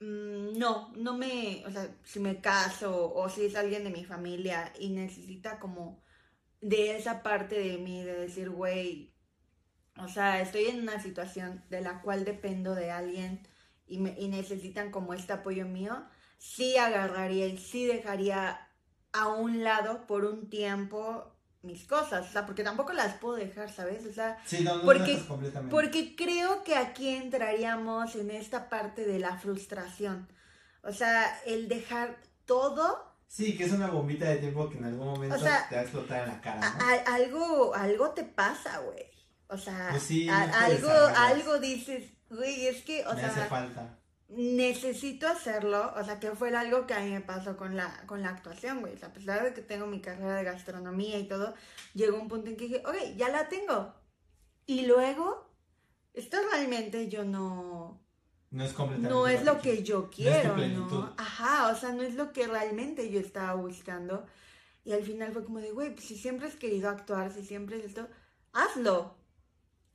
Mm, 0.00 0.58
No, 0.58 0.92
no 0.96 1.16
me, 1.18 1.64
o 1.66 1.70
sea, 1.70 1.88
si 2.04 2.20
me 2.20 2.40
caso 2.40 3.14
o 3.14 3.28
si 3.30 3.46
es 3.46 3.56
alguien 3.56 3.84
de 3.84 3.90
mi 3.90 4.04
familia 4.04 4.72
y 4.80 4.90
necesita 4.90 5.58
como 5.60 6.02
de 6.60 6.96
esa 6.96 7.22
parte 7.22 7.56
de 7.60 7.78
mí, 7.78 8.02
de 8.04 8.14
decir, 8.14 8.50
güey, 8.50 9.14
o 9.98 10.08
sea, 10.08 10.40
estoy 10.40 10.66
en 10.66 10.80
una 10.82 11.00
situación 11.02 11.64
de 11.70 11.80
la 11.82 12.00
cual 12.02 12.24
dependo 12.24 12.74
de 12.74 12.90
alguien 12.90 13.46
y, 13.86 13.98
me, 13.98 14.14
y 14.18 14.28
necesitan 14.28 14.90
como 14.90 15.14
este 15.14 15.32
apoyo 15.32 15.66
mío, 15.66 16.06
sí 16.38 16.76
agarraría 16.76 17.46
y 17.46 17.58
sí 17.58 17.86
dejaría 17.86 18.68
a 19.12 19.28
un 19.28 19.64
lado 19.64 20.06
por 20.06 20.24
un 20.24 20.48
tiempo 20.50 21.37
mis 21.62 21.84
cosas, 21.86 22.26
o 22.28 22.32
sea, 22.32 22.46
porque 22.46 22.62
tampoco 22.62 22.92
las 22.92 23.14
puedo 23.14 23.34
dejar, 23.36 23.70
¿sabes? 23.72 24.06
O 24.06 24.12
sea, 24.12 24.38
Sí, 24.46 24.62
no, 24.62 24.76
no 24.76 24.82
Porque- 24.84 25.18
completamente. 25.26 26.14
creo 26.16 26.62
que 26.62 26.76
aquí 26.76 27.08
entraríamos 27.08 28.14
en 28.14 28.30
esta 28.30 28.68
parte 28.68 29.04
de 29.04 29.18
la 29.18 29.36
frustración. 29.38 30.28
O 30.82 30.92
sea, 30.92 31.40
el 31.46 31.68
dejar 31.68 32.16
todo, 32.46 33.06
Sí, 33.26 33.56
que 33.58 33.64
es 33.64 33.72
una 33.72 33.88
bombita 33.88 34.26
de 34.26 34.36
tiempo 34.36 34.70
que 34.70 34.78
en 34.78 34.84
algún 34.84 35.06
momento 35.08 35.36
O 35.36 35.38
sea, 35.38 35.66
te 35.68 35.74
va 35.74 35.80
a 35.82 35.84
explotar 35.84 36.22
en 36.22 36.28
la 36.28 36.40
cara, 36.40 36.60
a- 36.66 36.78
¿no? 36.78 36.84
a- 37.12 37.14
algo, 37.16 37.74
algo 37.74 38.10
te 38.10 38.24
pasa, 38.24 38.78
güey. 38.78 39.04
O 39.48 39.58
sea, 39.58 39.88
Pues 39.90 40.02
sí, 40.04 40.28
a- 40.28 40.64
algo, 40.64 40.88
algo 40.90 41.58
dices, 41.58 42.04
güey, 42.30 42.68
es 42.68 42.82
que, 42.84 43.04
o 43.06 43.12
Me 43.14 43.20
sea, 43.20 43.28
hace 43.30 43.44
falta. 43.46 43.97
Necesito 44.28 45.26
hacerlo, 45.26 45.92
o 45.96 46.04
sea, 46.04 46.20
que 46.20 46.30
fue 46.32 46.54
algo 46.54 46.86
que 46.86 46.94
a 46.94 47.00
mí 47.00 47.10
me 47.10 47.20
pasó 47.20 47.56
con 47.56 47.76
la, 47.76 48.02
con 48.06 48.22
la 48.22 48.28
actuación, 48.28 48.80
güey. 48.80 48.94
O 48.94 48.98
sea, 48.98 49.08
a 49.08 49.12
pesar 49.12 49.42
de 49.42 49.54
que 49.54 49.62
tengo 49.62 49.86
mi 49.86 50.00
carrera 50.00 50.36
de 50.36 50.44
gastronomía 50.44 51.18
y 51.18 51.26
todo, 51.26 51.54
llegó 51.94 52.18
un 52.18 52.28
punto 52.28 52.50
en 52.50 52.56
que 52.56 52.64
dije, 52.64 52.82
ok, 52.86 53.16
ya 53.16 53.30
la 53.30 53.48
tengo. 53.48 53.94
Y 54.66 54.86
luego, 54.86 55.50
esto 56.12 56.36
realmente 56.50 57.08
yo 57.08 57.24
no, 57.24 58.02
No 58.50 58.64
es 58.64 58.74
completamente. 58.74 59.14
no 59.14 59.26
es 59.26 59.44
lo 59.44 59.60
que 59.60 59.82
yo 59.82 60.10
quiero, 60.10 60.54
plenitud. 60.54 61.04
¿no? 61.04 61.14
Ajá, 61.16 61.72
o 61.72 61.76
sea, 61.76 61.92
no 61.92 62.02
es 62.02 62.14
lo 62.14 62.32
que 62.32 62.46
realmente 62.46 63.10
yo 63.10 63.20
estaba 63.20 63.54
buscando. 63.54 64.26
Y 64.84 64.92
al 64.92 65.02
final 65.02 65.32
fue 65.32 65.44
como 65.44 65.60
de, 65.60 65.70
güey, 65.70 65.94
pues 65.94 66.06
si 66.06 66.16
siempre 66.16 66.48
has 66.48 66.56
querido 66.56 66.90
actuar, 66.90 67.32
si 67.32 67.42
siempre 67.44 67.78
es 67.78 67.86
esto, 67.86 68.08
hazlo. 68.52 69.17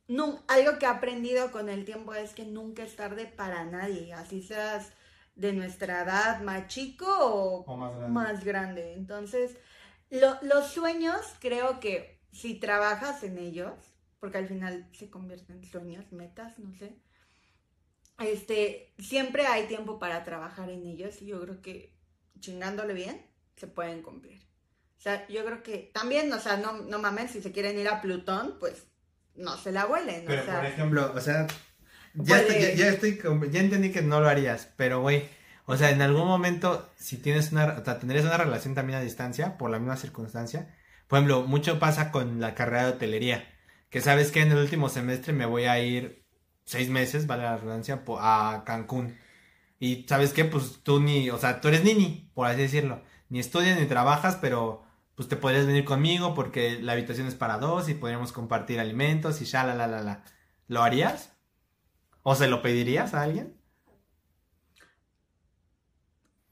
No, 0.08 0.42
algo 0.48 0.78
que 0.78 0.84
he 0.86 0.88
aprendido 0.88 1.50
con 1.50 1.68
el 1.68 1.84
tiempo 1.84 2.14
es 2.14 2.32
que 2.34 2.44
nunca 2.44 2.82
es 2.84 2.96
tarde 2.96 3.26
para 3.26 3.64
nadie, 3.64 4.12
así 4.12 4.42
seas 4.42 4.92
de 5.34 5.52
nuestra 5.52 6.02
edad 6.02 6.40
más 6.42 6.68
chico 6.68 7.06
o 7.08 7.66
O 7.66 7.76
más 7.76 7.94
grande. 7.96 8.12
más 8.14 8.44
grande. 8.44 8.92
Entonces, 8.94 9.56
lo- 10.10 10.38
los 10.42 10.68
sueños 10.68 11.20
creo 11.40 11.80
que 11.80 12.20
si 12.32 12.54
trabajas 12.54 13.22
en 13.24 13.38
ellos, 13.38 13.72
porque 14.20 14.38
al 14.38 14.48
final 14.48 14.88
se 14.92 15.10
convierten 15.10 15.56
en 15.58 15.64
sueños, 15.64 16.12
metas, 16.12 16.58
no 16.58 16.74
sé, 16.74 16.96
este, 18.18 18.92
siempre 18.98 19.46
hay 19.46 19.66
tiempo 19.66 19.98
para 19.98 20.24
trabajar 20.24 20.70
en 20.70 20.86
ellos 20.86 21.20
y 21.22 21.26
yo 21.26 21.40
creo 21.42 21.62
que 21.62 21.94
chingándole 22.40 22.94
bien 22.94 23.26
se 23.56 23.66
pueden 23.66 24.02
cumplir. 24.02 24.40
O 24.98 25.00
sea, 25.00 25.26
yo 25.28 25.44
creo 25.44 25.62
que 25.62 25.90
también, 25.92 26.32
o 26.32 26.40
sea, 26.40 26.56
no, 26.56 26.72
no 26.82 26.98
mames, 26.98 27.32
si 27.32 27.42
se 27.42 27.52
quieren 27.52 27.78
ir 27.78 27.88
a 27.88 28.00
Plutón, 28.00 28.56
pues 28.60 28.86
no 29.36 29.56
se 29.56 29.72
la 29.72 29.86
huelen, 29.86 30.24
Pero 30.26 30.42
o 30.42 30.44
sea, 30.44 30.56
por 30.56 30.66
ejemplo, 30.66 31.12
o 31.14 31.20
sea, 31.20 31.46
ya, 32.14 32.40
estoy, 32.40 32.60
ya, 32.60 32.74
ya 32.74 32.88
estoy 32.88 33.20
ya 33.50 33.60
entendí 33.60 33.90
que 33.90 34.02
no 34.02 34.20
lo 34.20 34.28
harías, 34.28 34.68
pero 34.76 35.00
güey, 35.00 35.28
o 35.66 35.76
sea, 35.76 35.90
en 35.90 36.02
algún 36.02 36.26
momento, 36.26 36.90
si 36.96 37.16
tienes 37.16 37.52
una, 37.52 37.76
o 37.80 37.84
sea, 37.84 37.98
tendrías 37.98 38.24
una 38.24 38.36
relación 38.36 38.74
también 38.74 38.98
a 38.98 39.02
distancia, 39.02 39.56
por 39.56 39.70
la 39.70 39.78
misma 39.78 39.96
circunstancia, 39.96 40.74
Por 41.08 41.18
ejemplo, 41.18 41.42
mucho 41.42 41.78
pasa 41.78 42.10
con 42.10 42.40
la 42.40 42.54
carrera 42.54 42.86
de 42.86 42.92
hotelería. 42.92 43.48
Que 43.90 44.00
sabes 44.00 44.30
que 44.32 44.42
en 44.42 44.52
el 44.52 44.58
último 44.58 44.88
semestre 44.88 45.32
me 45.32 45.46
voy 45.46 45.64
a 45.64 45.78
ir 45.80 46.24
seis 46.64 46.88
meses, 46.90 47.26
vale 47.26 47.44
la 47.44 47.56
redundancia, 47.56 48.02
a 48.20 48.62
Cancún. 48.66 49.18
Y 49.78 50.06
sabes 50.08 50.32
qué, 50.32 50.44
pues 50.44 50.80
tú 50.82 51.00
ni, 51.00 51.30
o 51.30 51.38
sea, 51.38 51.60
tú 51.60 51.68
eres 51.68 51.84
nini, 51.84 52.30
por 52.34 52.46
así 52.46 52.62
decirlo. 52.62 53.02
Ni 53.28 53.38
estudias 53.40 53.78
ni 53.78 53.86
trabajas, 53.86 54.36
pero 54.40 54.84
pues 55.14 55.28
te 55.28 55.36
podrías 55.36 55.66
venir 55.66 55.84
conmigo 55.84 56.34
porque 56.34 56.80
la 56.80 56.92
habitación 56.92 57.26
es 57.26 57.34
para 57.34 57.58
dos 57.58 57.88
y 57.88 57.94
podríamos 57.94 58.32
compartir 58.32 58.80
alimentos 58.80 59.40
y 59.40 59.44
ya, 59.44 59.64
la, 59.64 59.74
la, 59.74 59.86
la, 59.86 60.02
la. 60.02 60.24
¿Lo 60.68 60.82
harías? 60.82 61.32
¿O 62.22 62.34
se 62.34 62.48
lo 62.48 62.62
pedirías 62.62 63.14
a 63.14 63.22
alguien? 63.22 63.56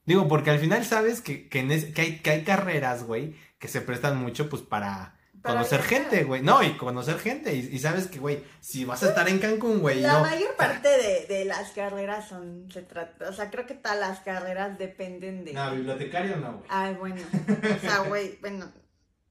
Digo, 0.05 0.27
porque 0.27 0.49
al 0.51 0.59
final 0.59 0.85
sabes 0.85 1.21
que, 1.21 1.47
que, 1.49 1.59
hay, 1.59 2.19
que 2.19 2.29
hay 2.29 2.43
carreras, 2.43 3.05
güey, 3.05 3.35
que 3.59 3.67
se 3.67 3.81
prestan 3.81 4.17
mucho, 4.17 4.49
pues, 4.49 4.61
Para 4.61 5.17
conocer 5.43 5.81
gente, 5.83 6.23
güey. 6.23 6.41
No, 6.41 6.63
y 6.63 6.75
conocer 6.77 7.19
gente. 7.19 7.53
Y, 7.53 7.59
y 7.75 7.79
sabes 7.79 8.07
que, 8.07 8.19
güey, 8.19 8.43
si 8.59 8.85
vas 8.85 9.03
a 9.03 9.09
estar 9.09 9.27
en 9.27 9.39
Cancún, 9.39 9.79
güey, 9.79 10.01
La 10.01 10.13
no. 10.13 10.21
mayor 10.21 10.55
parte 10.55 10.87
de, 10.87 11.25
de 11.27 11.45
las 11.45 11.71
carreras 11.71 12.27
son, 12.29 12.71
se 12.71 12.81
trata, 12.81 13.29
o 13.29 13.33
sea, 13.33 13.51
creo 13.51 13.65
que 13.65 13.73
todas 13.75 13.99
las 13.99 14.21
carreras 14.21 14.77
dependen 14.77 15.43
de... 15.45 15.53
No, 15.53 15.71
bibliotecario 15.71 16.37
no, 16.37 16.53
güey. 16.53 16.65
Ay, 16.69 16.95
bueno, 16.95 17.21
o 17.21 17.79
sea, 17.79 17.99
güey, 18.07 18.37
bueno, 18.41 18.71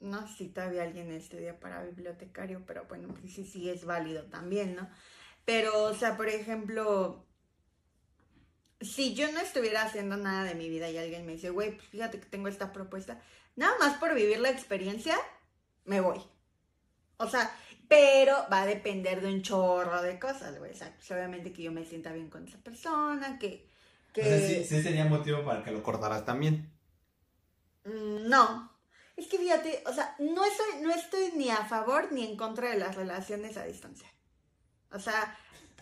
no 0.00 0.28
sé 0.28 0.34
si 0.36 0.48
todavía 0.48 0.82
alguien 0.82 1.10
estudia 1.12 1.58
para 1.58 1.82
bibliotecario, 1.84 2.62
pero 2.66 2.84
bueno, 2.88 3.08
pues 3.08 3.32
sí, 3.32 3.44
sí 3.44 3.70
es 3.70 3.84
válido 3.84 4.24
también, 4.24 4.74
¿no? 4.76 4.88
Pero, 5.44 5.84
o 5.84 5.94
sea, 5.94 6.16
por 6.16 6.28
ejemplo, 6.28 7.26
si 8.80 9.14
yo 9.14 9.30
no 9.32 9.40
estuviera 9.40 9.82
haciendo 9.82 10.16
nada 10.16 10.44
de 10.44 10.54
mi 10.54 10.68
vida 10.68 10.90
y 10.90 10.98
alguien 10.98 11.24
me 11.24 11.32
dice, 11.32 11.50
güey, 11.50 11.72
pues 11.76 11.88
fíjate 11.88 12.20
que 12.20 12.26
tengo 12.26 12.48
esta 12.48 12.72
propuesta, 12.72 13.20
nada 13.56 13.76
más 13.78 13.96
por 13.98 14.14
vivir 14.14 14.40
la 14.40 14.50
experiencia, 14.50 15.16
me 15.84 16.00
voy. 16.00 16.20
O 17.16 17.28
sea, 17.28 17.54
pero 17.88 18.46
va 18.52 18.62
a 18.62 18.66
depender 18.66 19.20
de 19.20 19.28
un 19.32 19.42
chorro 19.42 20.02
de 20.02 20.18
cosas, 20.18 20.58
güey. 20.58 20.72
O 20.72 20.76
sea, 20.76 20.92
pues, 20.96 21.10
obviamente 21.10 21.52
que 21.52 21.62
yo 21.62 21.72
me 21.72 21.84
sienta 21.84 22.12
bien 22.12 22.30
con 22.30 22.46
esa 22.46 22.58
persona, 22.58 23.38
que... 23.38 23.68
que... 24.12 24.22
O 24.22 24.24
sea, 24.24 24.38
sí, 24.38 24.64
sí 24.64 24.82
sería 24.82 25.04
motivo 25.04 25.44
para 25.44 25.62
que 25.62 25.72
lo 25.72 25.82
cortaras 25.82 26.24
también. 26.24 26.72
Mm, 27.84 28.28
No. 28.28 28.70
Es 29.14 29.26
que 29.26 29.36
fíjate, 29.38 29.84
o 29.86 29.92
sea, 29.92 30.16
no 30.18 30.42
estoy, 30.44 30.80
no 30.80 30.90
estoy 30.90 31.32
ni 31.36 31.50
a 31.50 31.64
favor 31.66 32.10
ni 32.12 32.24
en 32.24 32.36
contra 32.36 32.70
de 32.70 32.78
las 32.78 32.96
relaciones 32.96 33.58
a 33.58 33.64
distancia. 33.64 34.08
O 34.90 34.98
sea, 34.98 35.36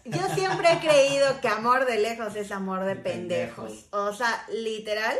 yo 0.04 0.28
siempre 0.34 0.72
he 0.72 0.80
creído 0.80 1.40
que 1.40 1.46
amor 1.46 1.86
de 1.86 1.98
lejos 1.98 2.34
es 2.34 2.50
amor 2.50 2.84
de 2.84 2.94
De 2.96 3.00
pendejos. 3.02 3.70
pendejos. 3.70 3.88
O 3.92 4.12
sea, 4.12 4.44
literal. 4.52 5.16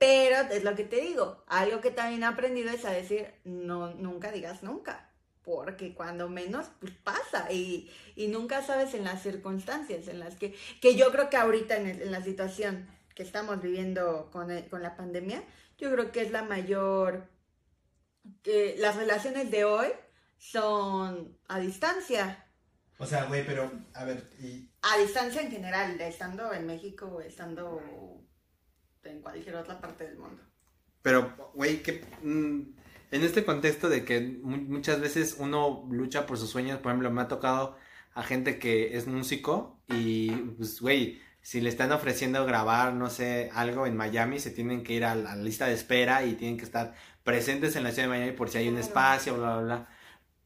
Pero 0.00 0.36
es 0.50 0.64
lo 0.64 0.74
que 0.74 0.84
te 0.84 0.96
digo. 1.00 1.44
Algo 1.46 1.80
que 1.82 1.90
también 1.90 2.22
he 2.22 2.26
aprendido 2.26 2.70
es 2.70 2.84
a 2.86 2.90
decir, 2.90 3.28
no, 3.44 3.94
nunca 3.94 4.32
digas 4.32 4.62
nunca. 4.62 5.10
Porque 5.44 5.94
cuando 5.94 6.28
menos, 6.28 6.68
pues 6.80 6.92
pasa. 7.04 7.52
Y, 7.52 7.90
y 8.16 8.28
nunca 8.28 8.62
sabes 8.62 8.94
en 8.94 9.04
las 9.04 9.22
circunstancias 9.22 10.08
en 10.08 10.18
las 10.18 10.36
que, 10.36 10.54
que 10.80 10.96
yo 10.96 11.12
creo 11.12 11.28
que 11.28 11.36
ahorita 11.36 11.76
en, 11.76 11.86
el- 11.86 12.02
en 12.02 12.12
la 12.12 12.22
situación 12.24 12.88
que 13.14 13.22
estamos 13.22 13.60
viviendo 13.60 14.30
con, 14.32 14.50
el- 14.50 14.66
con 14.70 14.82
la 14.82 14.96
pandemia, 14.96 15.42
yo 15.76 15.92
creo 15.92 16.10
que 16.12 16.22
es 16.22 16.30
la 16.30 16.44
mayor, 16.44 17.28
que 18.42 18.76
las 18.78 18.96
relaciones 18.96 19.50
de 19.50 19.64
hoy 19.64 19.88
son 20.38 21.36
a 21.48 21.58
distancia, 21.60 22.46
O 22.98 23.04
sea, 23.06 23.24
güey, 23.24 23.44
pero, 23.44 23.70
a 23.94 24.04
ver, 24.04 24.30
y... 24.38 24.70
a 24.82 24.96
distancia 24.98 25.42
en 25.42 25.50
general, 25.50 26.00
estando 26.00 26.52
en 26.54 26.66
México 26.66 27.20
estando 27.20 27.80
en 29.04 29.20
cualquier 29.20 29.56
otra 29.56 29.80
parte 29.80 30.04
del 30.04 30.18
mundo. 30.18 30.42
Pero, 31.02 31.52
güey, 31.54 31.82
que... 31.82 32.04
mm, 32.22 32.60
en 33.12 33.22
este 33.24 33.44
contexto 33.44 33.88
de 33.88 34.04
que 34.04 34.20
mu- 34.42 34.56
muchas 34.58 35.00
veces 35.00 35.36
uno 35.38 35.86
lucha 35.90 36.26
por 36.26 36.38
sus 36.38 36.50
sueños, 36.50 36.78
por 36.78 36.90
ejemplo, 36.92 37.10
me 37.10 37.22
ha 37.22 37.28
tocado 37.28 37.76
a 38.14 38.22
gente 38.22 38.58
que 38.58 38.96
es 38.96 39.06
músico 39.06 39.80
y, 39.88 40.30
pues, 40.30 40.80
güey, 40.80 41.20
si 41.42 41.60
le 41.60 41.70
están 41.70 41.90
ofreciendo 41.92 42.44
grabar, 42.44 42.92
no 42.92 43.08
sé, 43.10 43.50
algo 43.54 43.86
en 43.86 43.96
Miami, 43.96 44.38
se 44.38 44.50
tienen 44.50 44.84
que 44.84 44.92
ir 44.92 45.04
a 45.04 45.14
la, 45.14 45.32
a 45.32 45.36
la 45.36 45.42
lista 45.42 45.66
de 45.66 45.72
espera 45.74 46.24
y 46.24 46.34
tienen 46.34 46.58
que 46.58 46.64
estar 46.64 46.94
presentes 47.24 47.74
en 47.76 47.82
la 47.82 47.90
ciudad 47.92 48.08
de 48.08 48.14
Miami 48.18 48.32
por 48.36 48.48
si 48.50 48.58
hay 48.58 48.68
un 48.68 48.74
Claro. 48.74 48.86
espacio, 48.86 49.34
bla, 49.38 49.54
bla, 49.56 49.62
bla. 49.62 49.88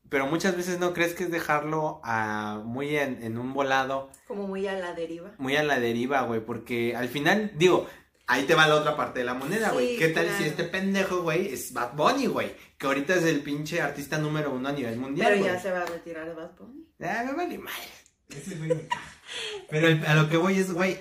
Pero 0.09 0.27
muchas 0.27 0.57
veces 0.57 0.79
no 0.79 0.93
crees 0.95 1.15
que 1.15 1.25
es 1.25 1.31
dejarlo 1.31 2.01
a, 2.05 2.63
muy 2.65 2.97
en, 2.97 3.23
en 3.23 3.37
un 3.39 3.53
volado, 3.53 4.11
Como 4.29 4.47
muy 4.47 4.67
a 4.69 4.75
la 4.79 4.93
deriva. 4.95 5.33
muy 5.39 5.57
a 5.57 5.65
la 5.65 5.81
deriva, 5.81 6.23
güey, 6.23 6.41
porque 6.45 6.95
al 6.95 7.09
final, 7.09 7.51
digo, 7.57 7.89
ahí 8.27 8.45
te 8.45 8.55
va 8.55 8.67
la 8.67 8.77
otra 8.77 8.97
parte 8.97 9.21
de 9.21 9.25
la 9.25 9.35
moneda, 9.35 9.71
güey. 9.73 9.91
Sí, 9.95 9.99
¿Qué 9.99 10.09
tal 10.09 10.25
claro. 10.27 10.39
si 10.43 10.49
este 10.49 10.65
pendejo, 10.65 11.23
güey, 11.23 11.53
es 11.53 11.73
Bad 11.73 11.95
Bunny, 11.95 12.27
güey? 12.27 12.55
Que 12.79 12.87
ahorita 12.87 13.15
es 13.15 13.25
el 13.25 13.41
pinche 13.41 13.81
artista 13.81 14.19
número 14.19 14.51
uno 14.53 14.69
a 14.69 14.73
nivel 14.73 14.97
mundial, 14.99 15.33
Pero 15.35 15.45
ya 15.47 15.61
se 15.61 15.71
va 15.71 15.83
a 15.83 15.87
retirar 15.87 16.35
Bad 16.35 16.53
Bunny. 16.59 16.87
Ah, 17.03 17.23
me 17.27 17.33
vale 17.33 17.59
madre. 17.59 17.89
Ese 18.31 18.57
güey. 18.57 18.73
Pero 19.71 19.89
el- 19.89 20.05
a 20.07 20.15
lo 20.15 20.29
que 20.29 20.37
voy 20.37 20.59
es, 20.59 20.73
güey, 20.73 20.99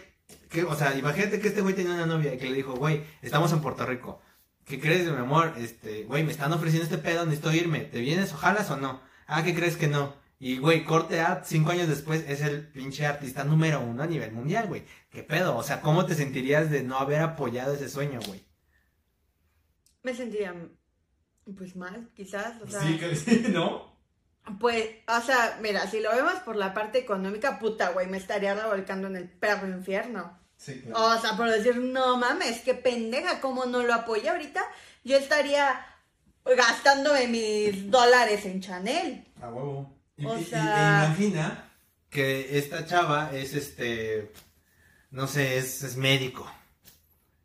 que, 0.50 0.64
o 0.64 0.76
sea, 0.76 0.96
imagínate 0.98 1.40
que 1.40 1.48
este 1.48 1.62
güey 1.62 1.74
tenía 1.76 1.94
una 1.94 2.06
novia 2.06 2.34
y 2.34 2.38
que 2.38 2.50
le 2.50 2.56
dijo, 2.56 2.74
güey, 2.76 3.04
estamos 3.22 3.52
en 3.54 3.62
Puerto 3.62 3.86
Rico. 3.86 4.22
¿Qué 4.66 4.80
crees, 4.80 5.06
mi 5.10 5.18
amor? 5.18 5.54
Este, 5.58 6.04
güey, 6.04 6.24
me 6.24 6.32
están 6.32 6.54
ofreciendo 6.54 6.84
este 6.86 6.98
pedo, 6.98 7.26
necesito 7.26 7.52
irme. 7.52 7.82
¿Te 7.82 8.00
vienes 8.00 8.32
o 8.34 8.38
jalas 8.38 8.70
o 8.72 8.78
no? 8.78 9.02
Ah, 9.28 9.44
¿qué 9.44 9.54
crees 9.54 9.76
que 9.78 9.88
no? 9.88 10.16
Y, 10.46 10.58
güey, 10.58 10.84
corte 10.84 11.22
a 11.22 11.42
cinco 11.46 11.72
años 11.72 11.88
después 11.88 12.26
es 12.28 12.42
el 12.42 12.68
pinche 12.68 13.06
artista 13.06 13.46
número 13.46 13.80
uno 13.80 14.04
a 14.04 14.08
nivel 14.08 14.34
mundial, 14.34 14.68
güey. 14.68 14.84
¿Qué 15.10 15.24
pedo? 15.24 15.56
O 15.56 15.64
sea, 15.64 15.80
¿cómo 15.80 16.06
te 16.06 16.16
sentirías 16.16 16.70
de 16.70 16.84
no 16.84 16.98
haber 16.98 17.22
apoyado 17.22 17.74
ese 17.74 17.88
sueño, 17.88 18.20
güey? 18.28 18.46
Me 20.02 20.14
sentiría, 20.14 20.54
pues 21.58 21.78
mal, 21.78 22.10
quizás. 22.14 22.62
O 22.62 22.68
sea, 22.68 22.82
que 22.82 23.16
sí, 23.16 23.46
¿no? 23.54 23.96
Pues, 24.60 24.86
o 25.08 25.22
sea, 25.22 25.60
mira, 25.62 25.90
si 25.90 26.02
lo 26.02 26.10
vemos 26.10 26.34
por 26.44 26.58
la 26.58 26.74
parte 26.74 27.00
económica, 27.00 27.58
puta, 27.58 27.92
güey, 27.92 28.08
me 28.08 28.18
estaría 28.18 28.54
revolcando 28.54 29.08
en 29.08 29.16
el 29.16 29.30
perro 29.30 29.70
infierno. 29.70 30.38
Sí, 30.58 30.84
O 30.94 31.22
sea, 31.22 31.38
por 31.38 31.50
decir, 31.50 31.78
no 31.78 32.18
mames, 32.18 32.60
qué 32.64 32.74
pendeja, 32.74 33.40
¿cómo 33.40 33.66
no 33.66 33.82
lo 33.84 33.94
apoya 33.94 34.34
ahorita? 34.34 34.62
Yo 35.06 35.16
estaría 35.16 35.86
gastándome 36.44 37.30
mis 37.30 37.90
dólares 37.90 38.46
en 38.46 38.60
Chanel. 38.60 39.26
A 39.40 39.48
huevo. 39.48 40.03
Y, 40.24 40.26
O 40.26 40.38
y- 40.38 40.42
y- 40.42 40.46
sea- 40.46 41.06
imagina 41.06 41.70
que 42.10 42.58
esta 42.58 42.86
chava 42.86 43.32
es 43.34 43.54
este, 43.54 44.32
no 45.12 45.28
sé, 45.28 45.58
es, 45.58 45.84
es 45.84 45.96
médico. 45.98 46.50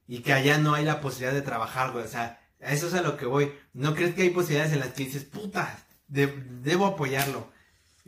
Y 0.07 0.21
que 0.21 0.33
allá 0.33 0.59
no 0.59 0.75
hay 0.75 0.85
la 0.85 1.01
posibilidad 1.01 1.35
de 1.35 1.43
trabajar, 1.43 1.93
güey. 1.93 2.05
O 2.05 2.09
sea, 2.09 2.41
a 2.63 2.73
eso 2.73 2.89
es 2.89 2.95
a 2.95 3.03
lo 3.03 3.17
que 3.17 3.27
voy. 3.27 3.53
¿No 3.75 3.95
crees 3.95 4.15
que 4.15 4.23
hay 4.23 4.31
posibilidades 4.31 4.73
en 4.73 4.81
las 4.81 4.89
que 4.93 5.05
dices, 5.05 5.25
puta, 5.25 5.79
de- 6.09 6.33
debo 6.63 6.87
apoyarlo? 6.87 7.49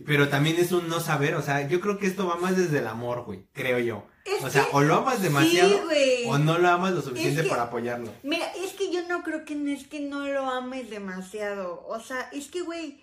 Pero 0.06 0.28
también 0.30 0.56
es 0.58 0.72
un 0.72 0.88
no 0.88 0.98
saber, 1.00 1.34
o 1.34 1.42
sea, 1.42 1.68
yo 1.68 1.78
creo 1.80 1.98
que 1.98 2.06
esto 2.06 2.26
va 2.26 2.36
más 2.36 2.56
desde 2.56 2.78
el 2.78 2.86
amor, 2.86 3.24
güey, 3.24 3.44
creo 3.52 3.78
yo. 3.80 4.06
Es 4.24 4.42
o 4.42 4.48
sea, 4.48 4.64
que 4.64 4.70
o 4.72 4.80
lo 4.80 4.94
amas 4.96 5.20
demasiado 5.20 5.68
Sí, 5.68 5.80
güey. 5.84 6.24
o 6.26 6.38
no 6.38 6.56
lo 6.58 6.68
amas 6.70 6.92
lo 6.94 7.02
suficiente 7.02 7.40
Es 7.40 7.44
que- 7.44 7.50
para 7.50 7.64
apoyarlo. 7.64 8.10
Mira, 8.22 8.46
es 8.64 8.72
que 8.72 8.90
yo 8.90 9.06
no 9.08 9.22
creo 9.22 9.44
que 9.44 9.54
no 9.54 9.70
es 9.70 9.86
que 9.86 10.00
no 10.00 10.26
lo 10.26 10.48
ames 10.50 10.88
demasiado. 10.88 11.84
O 11.86 12.00
sea, 12.00 12.30
es 12.32 12.46
que, 12.48 12.62
güey, 12.62 13.02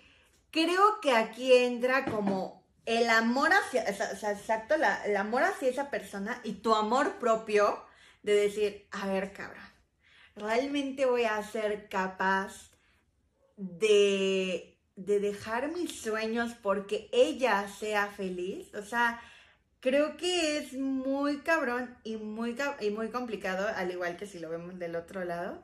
creo 0.64 1.00
que 1.00 1.12
aquí 1.12 1.52
entra 1.52 2.04
como 2.04 2.66
el 2.84 3.08
amor 3.10 3.50
hacia, 3.52 3.84
o 3.88 4.16
sea, 4.16 4.32
exacto, 4.32 4.74
el 5.04 5.16
amor 5.16 5.44
hacia 5.44 5.68
esa 5.68 5.90
persona 5.90 6.40
y 6.42 6.54
tu 6.54 6.74
amor 6.74 7.18
propio 7.18 7.84
de 8.22 8.34
decir, 8.34 8.88
a 8.90 9.06
ver, 9.06 9.32
cabrón, 9.32 9.62
realmente 10.34 11.06
voy 11.06 11.24
a 11.24 11.42
ser 11.42 11.88
capaz 11.88 12.72
de, 13.56 14.78
de 14.96 15.20
dejar 15.20 15.70
mis 15.70 16.00
sueños 16.00 16.54
porque 16.60 17.08
ella 17.12 17.68
sea 17.68 18.08
feliz. 18.08 18.74
O 18.74 18.82
sea, 18.82 19.20
creo 19.80 20.16
que 20.16 20.58
es 20.58 20.72
muy 20.72 21.38
cabrón 21.42 21.96
y 22.02 22.16
muy, 22.16 22.56
y 22.80 22.90
muy 22.90 23.10
complicado, 23.10 23.68
al 23.76 23.92
igual 23.92 24.16
que 24.16 24.26
si 24.26 24.40
lo 24.40 24.48
vemos 24.48 24.78
del 24.78 24.96
otro 24.96 25.24
lado. 25.24 25.62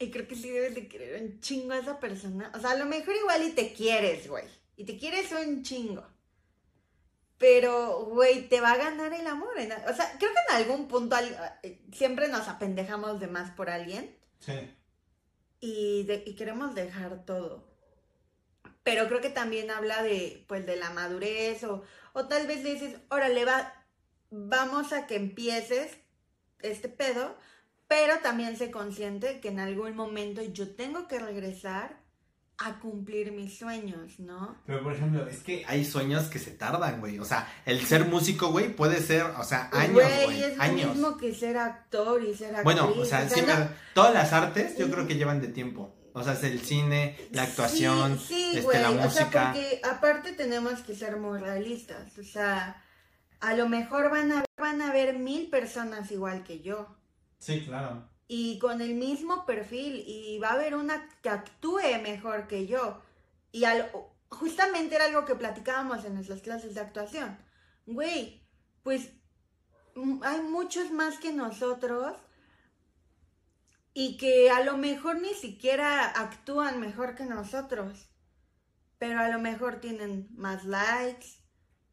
Y 0.00 0.10
creo 0.10 0.26
que 0.26 0.34
sí 0.34 0.50
debes 0.50 0.74
de 0.74 0.88
querer 0.88 1.22
un 1.22 1.40
chingo 1.40 1.72
a 1.74 1.78
esa 1.78 2.00
persona. 2.00 2.50
O 2.54 2.58
sea, 2.58 2.70
a 2.70 2.76
lo 2.76 2.86
mejor 2.86 3.14
igual 3.14 3.44
y 3.44 3.50
te 3.52 3.72
quieres, 3.72 4.26
güey. 4.28 4.44
Y 4.76 4.84
te 4.84 4.96
quieres 4.98 5.30
un 5.30 5.62
chingo. 5.62 6.04
Pero, 7.38 8.04
güey, 8.06 8.48
te 8.48 8.60
va 8.60 8.72
a 8.72 8.76
ganar 8.78 9.12
el 9.12 9.26
amor. 9.26 9.58
en- 9.58 9.72
O 9.72 9.94
sea, 9.94 10.16
creo 10.18 10.30
que 10.32 10.54
en 10.54 10.56
algún 10.56 10.88
punto 10.88 11.16
eh, 11.62 11.82
siempre 11.92 12.28
nos 12.28 12.48
apendejamos 12.48 13.20
de 13.20 13.26
más 13.28 13.50
por 13.52 13.70
alguien 13.70 14.14
Sí. 14.40 14.74
y, 15.60 16.02
de- 16.04 16.22
y 16.26 16.34
queremos 16.34 16.74
dejar 16.74 17.24
todo. 17.24 17.68
Pero 18.82 19.06
creo 19.08 19.20
que 19.20 19.30
también 19.30 19.70
habla 19.70 20.02
de, 20.02 20.44
pues, 20.48 20.64
de 20.66 20.76
la 20.76 20.90
madurez 20.90 21.62
o, 21.64 21.82
o 22.14 22.26
tal 22.26 22.46
vez 22.46 22.62
le 22.62 22.74
dices, 22.74 22.96
órale, 23.10 23.44
va, 23.44 23.84
vamos 24.30 24.92
a 24.94 25.06
que 25.06 25.16
empieces 25.16 25.92
este 26.60 26.88
pedo, 26.88 27.36
pero 27.90 28.20
también 28.22 28.56
sé 28.56 28.70
consciente 28.70 29.40
que 29.40 29.48
en 29.48 29.58
algún 29.58 29.96
momento 29.96 30.40
yo 30.42 30.76
tengo 30.76 31.08
que 31.08 31.18
regresar 31.18 31.98
a 32.56 32.78
cumplir 32.78 33.32
mis 33.32 33.58
sueños, 33.58 34.20
¿no? 34.20 34.56
Pero 34.64 34.82
por 34.84 34.92
ejemplo, 34.94 35.26
es 35.26 35.42
que 35.42 35.64
hay 35.66 35.84
sueños 35.84 36.26
que 36.28 36.38
se 36.38 36.52
tardan, 36.52 37.00
güey. 37.00 37.18
O 37.18 37.24
sea, 37.24 37.48
el 37.66 37.84
ser 37.84 38.04
músico, 38.04 38.52
güey, 38.52 38.76
puede 38.76 39.00
ser, 39.02 39.24
o 39.24 39.42
sea, 39.42 39.68
años, 39.72 39.94
güey. 39.94 40.24
Güey, 40.26 40.42
es 40.44 40.60
años. 40.60 40.86
lo 40.88 40.92
mismo 40.94 41.16
que 41.16 41.34
ser 41.34 41.56
actor 41.58 42.22
y 42.22 42.32
ser 42.34 42.50
actriz. 42.54 42.62
Bueno, 42.64 42.92
o 42.96 43.04
sea, 43.04 43.28
sí, 43.28 43.40
no- 43.40 43.46
pero 43.48 43.70
todas 43.92 44.14
las 44.14 44.32
artes 44.32 44.78
yo 44.78 44.88
creo 44.88 45.06
que 45.08 45.16
llevan 45.16 45.40
de 45.40 45.48
tiempo. 45.48 45.96
O 46.12 46.22
sea, 46.22 46.34
es 46.34 46.44
el 46.44 46.60
cine, 46.60 47.16
la 47.32 47.42
actuación, 47.42 48.18
Sí, 48.20 48.26
sí, 48.34 48.50
este, 48.58 48.60
güey. 48.62 48.82
la 48.82 48.90
O 48.90 48.94
sea, 48.94 49.04
música. 49.24 49.52
porque 49.52 49.80
aparte 49.90 50.32
tenemos 50.34 50.80
que 50.82 50.94
ser 50.94 51.16
muy 51.16 51.38
realistas. 51.40 52.16
O 52.18 52.22
sea, 52.22 52.84
a 53.40 53.54
lo 53.54 53.68
mejor 53.68 54.10
van 54.10 54.30
a, 54.32 54.44
van 54.58 54.80
a 54.82 54.90
haber 54.90 55.18
mil 55.18 55.48
personas 55.50 56.10
igual 56.12 56.44
que 56.44 56.60
yo. 56.60 56.96
Sí, 57.40 57.64
claro. 57.64 58.08
Y 58.28 58.58
con 58.60 58.80
el 58.80 58.94
mismo 58.94 59.44
perfil. 59.44 60.04
Y 60.06 60.38
va 60.38 60.50
a 60.50 60.52
haber 60.52 60.76
una 60.76 61.08
que 61.22 61.28
actúe 61.30 61.80
mejor 62.02 62.46
que 62.46 62.66
yo. 62.68 63.02
Y 63.50 63.64
al- 63.64 63.90
justamente 64.28 64.94
era 64.94 65.06
algo 65.06 65.24
que 65.24 65.34
platicábamos 65.34 66.04
en 66.04 66.14
nuestras 66.14 66.40
clases 66.40 66.74
de 66.76 66.80
actuación. 66.82 67.36
Güey, 67.86 68.46
pues 68.84 69.10
mm, 69.96 70.22
hay 70.22 70.40
muchos 70.42 70.92
más 70.92 71.18
que 71.18 71.32
nosotros 71.32 72.16
y 73.92 74.16
que 74.16 74.50
a 74.50 74.62
lo 74.62 74.76
mejor 74.76 75.20
ni 75.20 75.34
siquiera 75.34 76.04
actúan 76.10 76.78
mejor 76.78 77.16
que 77.16 77.24
nosotros, 77.24 78.08
pero 78.98 79.18
a 79.18 79.28
lo 79.28 79.40
mejor 79.40 79.80
tienen 79.80 80.28
más 80.36 80.64
likes, 80.64 81.26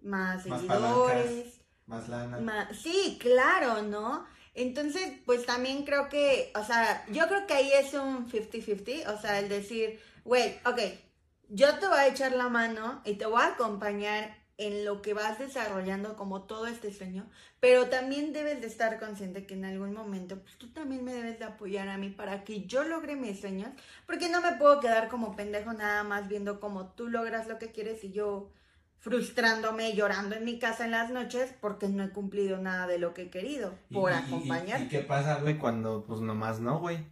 más 0.03 0.45
Más 0.45 0.61
seguidores, 0.61 1.61
Más 1.87 2.07
lana. 2.07 2.69
sí, 2.73 3.17
claro, 3.19 3.81
¿no? 3.81 4.25
Entonces, 4.57 5.11
pues 5.23 5.45
también 5.45 5.85
creo 5.85 6.09
que, 6.09 6.51
o 6.55 6.63
sea, 6.63 7.05
yo 7.11 7.27
creo 7.27 7.45
que 7.45 7.53
ahí 7.53 7.71
es 7.71 7.93
un 7.93 8.27
50-50, 8.27 9.07
o 9.07 9.21
sea, 9.21 9.37
el 9.37 9.49
decir, 9.49 9.99
güey, 10.25 10.55
ok, 10.65 10.79
yo 11.49 11.77
te 11.77 11.87
voy 11.87 11.99
a 11.99 12.07
echar 12.07 12.31
la 12.31 12.49
mano 12.49 13.03
y 13.05 13.13
te 13.13 13.27
voy 13.27 13.39
a 13.39 13.49
acompañar 13.49 14.35
en 14.57 14.83
lo 14.83 15.03
que 15.03 15.13
vas 15.13 15.37
desarrollando 15.37 16.15
como 16.15 16.41
todo 16.45 16.65
este 16.65 16.91
sueño, 16.91 17.29
pero 17.59 17.89
también 17.89 18.33
debes 18.33 18.59
de 18.59 18.65
estar 18.65 18.99
consciente 18.99 19.45
que 19.45 19.53
en 19.53 19.65
algún 19.65 19.93
momento, 19.93 20.39
pues 20.41 20.57
tú 20.57 20.73
también 20.73 21.03
me 21.03 21.13
debes 21.13 21.37
de 21.37 21.45
apoyar 21.45 21.87
a 21.89 21.99
mí 21.99 22.09
para 22.09 22.43
que 22.43 22.65
yo 22.65 22.83
logre 22.83 23.15
mis 23.15 23.39
sueños, 23.39 23.69
porque 24.07 24.27
no 24.27 24.41
me 24.41 24.53
puedo 24.53 24.79
quedar 24.79 25.07
como 25.07 25.35
pendejo 25.35 25.71
nada 25.73 26.03
más 26.03 26.27
viendo 26.27 26.59
cómo 26.59 26.93
tú 26.93 27.09
logras 27.09 27.47
lo 27.47 27.59
que 27.59 27.71
quieres 27.71 28.03
y 28.03 28.11
yo 28.11 28.49
frustrándome, 28.99 29.93
llorando 29.95 30.35
en 30.35 30.43
mi 30.45 30.59
casa 30.59 30.85
en 30.85 30.91
las 30.91 31.09
noches 31.11 31.53
porque 31.61 31.87
no 31.87 32.03
he 32.03 32.09
cumplido 32.09 32.57
nada 32.57 32.87
de 32.87 32.99
lo 32.99 33.13
que 33.13 33.23
he 33.23 33.29
querido 33.29 33.73
por 33.91 34.11
¿Y- 34.11 34.15
y- 34.15 34.17
acompañar. 34.17 34.81
¿Y, 34.81 34.83
y 34.85 34.87
qué 34.89 34.99
pasa, 34.99 35.39
güey, 35.39 35.57
cuando 35.57 36.05
pues 36.05 36.19
nomás 36.21 36.59
no, 36.59 36.79
güey? 36.79 37.05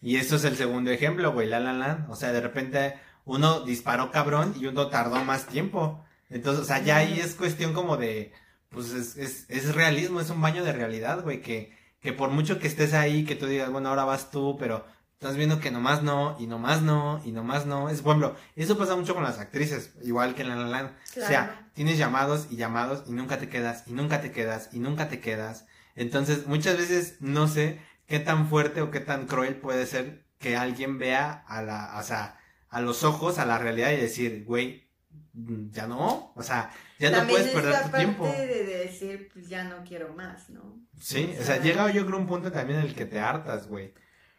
Y 0.00 0.16
eso 0.16 0.36
es 0.36 0.44
el 0.44 0.56
segundo 0.56 0.90
ejemplo, 0.90 1.32
güey, 1.32 1.48
la 1.48 1.58
la 1.60 1.72
la. 1.72 2.06
O 2.08 2.16
sea, 2.16 2.32
de 2.32 2.40
repente 2.40 2.94
uno 3.24 3.60
disparó 3.60 4.10
cabrón 4.10 4.54
y 4.58 4.66
uno 4.66 4.88
tardó 4.88 5.24
más 5.24 5.46
tiempo. 5.46 6.04
Entonces, 6.30 6.62
o 6.62 6.66
sea, 6.66 6.80
ya 6.82 6.96
ahí 6.98 7.18
es 7.20 7.34
cuestión 7.34 7.72
como 7.72 7.96
de, 7.96 8.32
pues 8.68 8.92
es, 8.92 9.16
es, 9.16 9.46
es 9.48 9.74
realismo, 9.74 10.20
es 10.20 10.30
un 10.30 10.40
baño 10.40 10.64
de 10.64 10.72
realidad, 10.72 11.22
güey, 11.22 11.40
que, 11.40 11.76
que 12.00 12.12
por 12.12 12.30
mucho 12.30 12.58
que 12.58 12.66
estés 12.66 12.94
ahí, 12.94 13.24
que 13.24 13.36
tú 13.36 13.46
digas, 13.46 13.70
bueno, 13.70 13.88
ahora 13.88 14.04
vas 14.04 14.30
tú, 14.30 14.56
pero 14.58 14.84
estás 15.18 15.36
viendo 15.36 15.60
que 15.60 15.70
nomás 15.70 16.02
no, 16.02 16.36
y 16.38 16.46
nomás 16.46 16.82
no, 16.82 17.22
y 17.24 17.32
nomás 17.32 17.64
no. 17.64 17.88
Es, 17.88 18.02
por 18.02 18.16
ejemplo, 18.16 18.36
eso 18.54 18.76
pasa 18.76 18.96
mucho 18.96 19.14
con 19.14 19.22
las 19.24 19.38
actrices, 19.38 19.92
igual 20.02 20.34
que 20.34 20.42
en 20.42 20.50
la 20.50 20.56
la 20.56 20.68
Land. 20.68 20.90
O 20.90 21.12
Claro. 21.14 21.28
sea, 21.28 21.68
tienes 21.72 21.96
llamados 21.96 22.48
y 22.50 22.56
llamados 22.56 23.04
y 23.06 23.12
nunca 23.12 23.38
te 23.38 23.48
quedas, 23.48 23.84
y 23.86 23.92
nunca 23.92 24.20
te 24.20 24.30
quedas, 24.30 24.68
y 24.72 24.78
nunca 24.78 25.08
te 25.08 25.20
quedas. 25.20 25.64
Entonces, 25.94 26.46
muchas 26.46 26.76
veces 26.76 27.16
no 27.20 27.48
sé 27.48 27.80
qué 28.06 28.18
tan 28.18 28.48
fuerte 28.48 28.82
o 28.82 28.90
qué 28.90 29.00
tan 29.00 29.26
cruel 29.26 29.56
puede 29.56 29.86
ser 29.86 30.26
que 30.38 30.54
alguien 30.56 30.98
vea 30.98 31.44
a 31.48 31.62
la, 31.62 31.96
o 31.98 32.02
sea, 32.02 32.38
a 32.68 32.82
los 32.82 33.02
ojos, 33.02 33.38
a 33.38 33.46
la 33.46 33.56
realidad 33.56 33.92
y 33.92 33.96
decir, 33.96 34.44
güey, 34.44 34.86
ya 35.32 35.86
no, 35.86 36.32
o 36.36 36.42
sea, 36.42 36.70
ya 36.98 37.10
no 37.10 37.26
puedes 37.26 37.48
perder 37.48 37.72
esta 37.72 37.84
tu 37.86 37.90
parte 37.90 38.04
tiempo. 38.04 38.26
de 38.26 38.64
decir, 38.64 39.30
pues 39.32 39.48
ya 39.48 39.64
no 39.64 39.82
quiero 39.84 40.12
más, 40.14 40.50
¿no? 40.50 40.78
Sí, 41.00 41.32
o 41.38 41.40
o 41.40 41.44
sea, 41.44 41.54
sea- 41.56 41.62
llega 41.62 41.90
yo 41.90 42.04
creo 42.06 42.18
un 42.18 42.26
punto 42.26 42.52
también 42.52 42.80
en 42.80 42.86
el 42.86 42.94
que 42.94 43.06
te 43.06 43.18
hartas, 43.18 43.66
güey. 43.66 43.94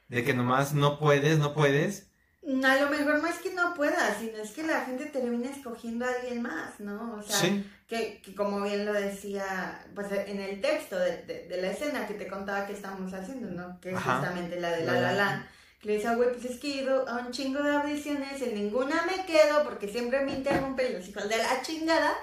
De 0.09 0.23
que 0.23 0.33
nomás 0.33 0.73
no 0.73 0.99
puedes, 0.99 1.37
no 1.39 1.53
puedes. 1.53 2.07
A 2.63 2.75
lo 2.81 2.89
mejor 2.89 3.21
no 3.21 3.27
es 3.27 3.39
que 3.39 3.53
no 3.53 3.73
pueda, 3.73 4.15
sino 4.17 4.37
es 4.37 4.51
que 4.51 4.63
la 4.63 4.81
gente 4.85 5.05
termina 5.07 5.49
escogiendo 5.51 6.05
a 6.05 6.09
alguien 6.09 6.41
más, 6.41 6.79
¿no? 6.79 7.15
O 7.15 7.21
sea, 7.21 7.35
Sí. 7.35 7.69
que, 7.89 8.21
que 8.23 8.33
como 8.35 8.61
bien 8.61 8.85
lo 8.85 8.93
decía, 8.93 9.85
pues 9.93 10.07
en 10.13 10.39
el 10.39 10.61
texto 10.61 10.97
de, 10.97 11.23
de- 11.23 11.47
de 11.49 11.61
la 11.61 11.71
escena 11.71 12.07
que 12.07 12.13
te 12.13 12.27
contaba 12.27 12.65
que 12.65 12.71
estamos 12.73 13.13
haciendo, 13.13 13.49
¿no? 13.49 13.77
Que 13.81 13.89
es 13.89 13.97
Ajá. 13.97 14.19
justamente 14.19 14.61
la 14.61 14.71
de 14.71 14.85
La 14.85 14.93
La 14.93 15.11
La. 15.11 15.47
Que 15.81 15.89
le 15.89 15.93
decía, 15.95 16.15
güey, 16.15 16.31
pues 16.31 16.45
es 16.45 16.57
que 16.57 16.67
he 16.79 16.83
ido 16.83 17.07
a 17.09 17.17
un 17.17 17.31
chingo 17.31 17.61
de 17.61 17.75
audiciones, 17.75 18.41
en 18.41 18.55
ninguna 18.55 19.05
me 19.05 19.25
quedo 19.25 19.63
porque 19.65 19.89
siempre 19.89 20.23
me 20.23 20.31
interrumpen 20.33 20.93
los 20.93 21.05
hijos 21.07 21.27
de 21.27 21.37
la 21.37 21.61
chingada. 21.61 22.13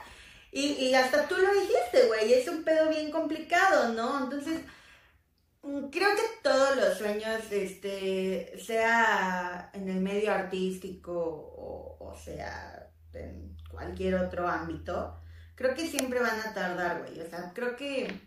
Y, 0.51 0.68
y 0.87 0.94
hasta 0.94 1.29
tú 1.29 1.35
lo 1.37 1.53
dijiste, 1.53 2.07
güey, 2.07 2.33
es 2.33 2.49
un 2.49 2.62
pedo 2.64 2.88
bien 2.88 3.11
complicado, 3.11 3.92
¿no? 3.92 4.25
Entonces, 4.25 4.61
creo 5.90 6.14
que 6.14 6.22
todos 6.42 6.77
los 6.77 6.98
sueños, 6.98 7.50
este, 7.50 8.59
sea 8.59 9.70
en 9.72 9.88
el 9.88 10.00
medio 10.00 10.33
artístico 10.33 11.12
o, 12.00 12.14
sea 12.22 12.90
en 13.12 13.57
cualquier 13.70 14.14
otro 14.14 14.46
ámbito, 14.46 15.20
creo 15.55 15.74
que 15.74 15.88
siempre 15.88 16.20
van 16.20 16.40
a 16.40 16.55
tardar, 16.55 17.03
güey. 17.03 17.20
O 17.20 17.29
sea, 17.29 17.53
creo 17.55 17.77
que, 17.77 18.20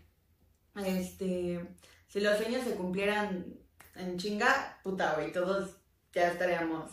este, 0.76 1.66
si 2.06 2.20
los 2.20 2.36
sueños 2.36 2.64
se 2.64 2.74
cumplieran 2.74 3.46
en 3.94 4.18
chinga, 4.18 4.78
puta, 4.82 5.14
güey, 5.14 5.32
todos 5.32 5.76
ya 6.12 6.28
estaríamos 6.28 6.90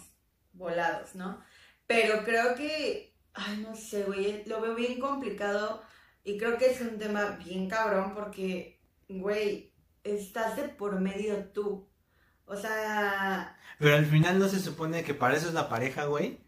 volados, 0.54 1.16
¿no? 1.16 1.44
Pero 1.88 2.24
creo 2.24 2.56
que, 2.56 3.16
ay, 3.34 3.58
no 3.58 3.76
sé, 3.76 4.04
güey, 4.04 4.46
lo 4.46 4.62
veo 4.62 4.76
bien 4.76 5.00
complicado 5.00 5.84
y 6.24 6.38
creo 6.38 6.58
que 6.58 6.72
es 6.72 6.82
un 6.82 6.98
tema 6.98 7.38
bien 7.44 7.70
cabrón 7.70 8.14
porque, 8.16 8.80
güey, 9.08 9.75
estás 10.06 10.56
de 10.56 10.70
por 10.70 11.00
medio 11.02 11.50
tú. 11.50 11.90
O 12.46 12.56
sea, 12.56 13.58
Pero 13.80 13.96
al 13.96 14.06
final 14.06 14.40
no 14.40 14.48
se 14.48 14.60
supone 14.60 15.04
que 15.04 15.14
para 15.14 15.36
eso 15.36 15.48
es 15.50 15.54
la 15.54 15.68
pareja, 15.68 16.06
güey. 16.06 16.46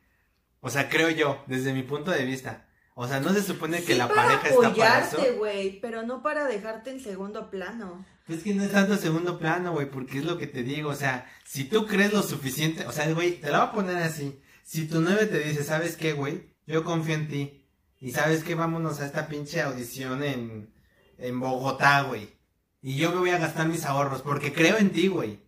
O 0.62 0.70
sea, 0.70 0.89
creo 0.89 1.10
yo, 1.10 1.43
desde 1.48 1.74
mi 1.74 1.84
punto 1.84 2.12
de 2.12 2.26
vista. 2.26 2.67
O 2.96 3.08
sea, 3.08 3.20
no 3.20 3.34
se 3.34 3.43
supone 3.43 3.84
que 3.84 3.93
sí 3.93 4.00
la 4.00 4.08
para 4.08 4.24
pareja 4.24 4.48
está 4.50 4.74
para 4.74 5.00
eso. 5.00 5.17
apoyarte, 5.17 5.32
güey, 5.38 5.80
pero 5.82 6.04
no 6.04 6.24
para 6.24 6.46
dejarte 6.46 6.91
en 6.91 7.00
segundo 7.00 7.50
plano. 7.50 8.06
Es 8.28 8.43
que 8.43 8.54
no 8.54 8.63
es 8.63 8.72
tanto 8.72 8.98
segundo 8.98 9.38
plano, 9.39 9.74
güey, 9.74 9.89
porque 9.89 10.20
es 10.20 10.26
lo 10.26 10.38
que 10.38 10.48
te 10.48 10.63
digo, 10.63 10.89
o 10.89 10.96
sea, 10.96 11.30
si 11.46 11.65
tú 11.65 11.86
crees 11.86 12.12
lo 12.13 12.22
suficiente, 12.24 12.86
o 12.86 12.91
sea, 12.91 13.12
güey, 13.13 13.39
te 13.39 13.50
la 13.50 13.60
voy 13.60 13.67
a 13.67 13.72
poner 13.72 13.98
así. 13.98 14.41
Si 14.63 14.88
tu 14.88 15.00
nueve 15.02 15.28
te 15.28 15.39
dice, 15.39 15.63
¿sabes 15.63 15.96
qué, 15.96 16.13
güey? 16.13 16.56
Yo 16.65 16.84
confío 16.84 17.15
en 17.15 17.28
ti. 17.28 17.65
Y 18.00 18.12
sabes 18.12 18.43
qué, 18.43 18.56
vámonos 18.56 19.00
a 19.00 19.06
esta 19.06 19.28
pinche 19.28 19.62
audición 19.62 20.24
en, 20.24 20.74
en 21.17 21.39
Bogotá, 21.39 22.02
güey. 22.04 22.37
Y 22.88 22.95
yo 22.95 23.12
me 23.12 23.17
voy 23.17 23.32
a 23.32 23.38
gastar 23.38 23.67
mis 23.67 23.84
ahorros, 23.84 24.21
porque 24.21 24.54
creo 24.54 24.78
en 24.78 24.91
ti, 24.91 25.10
güey. 25.10 25.41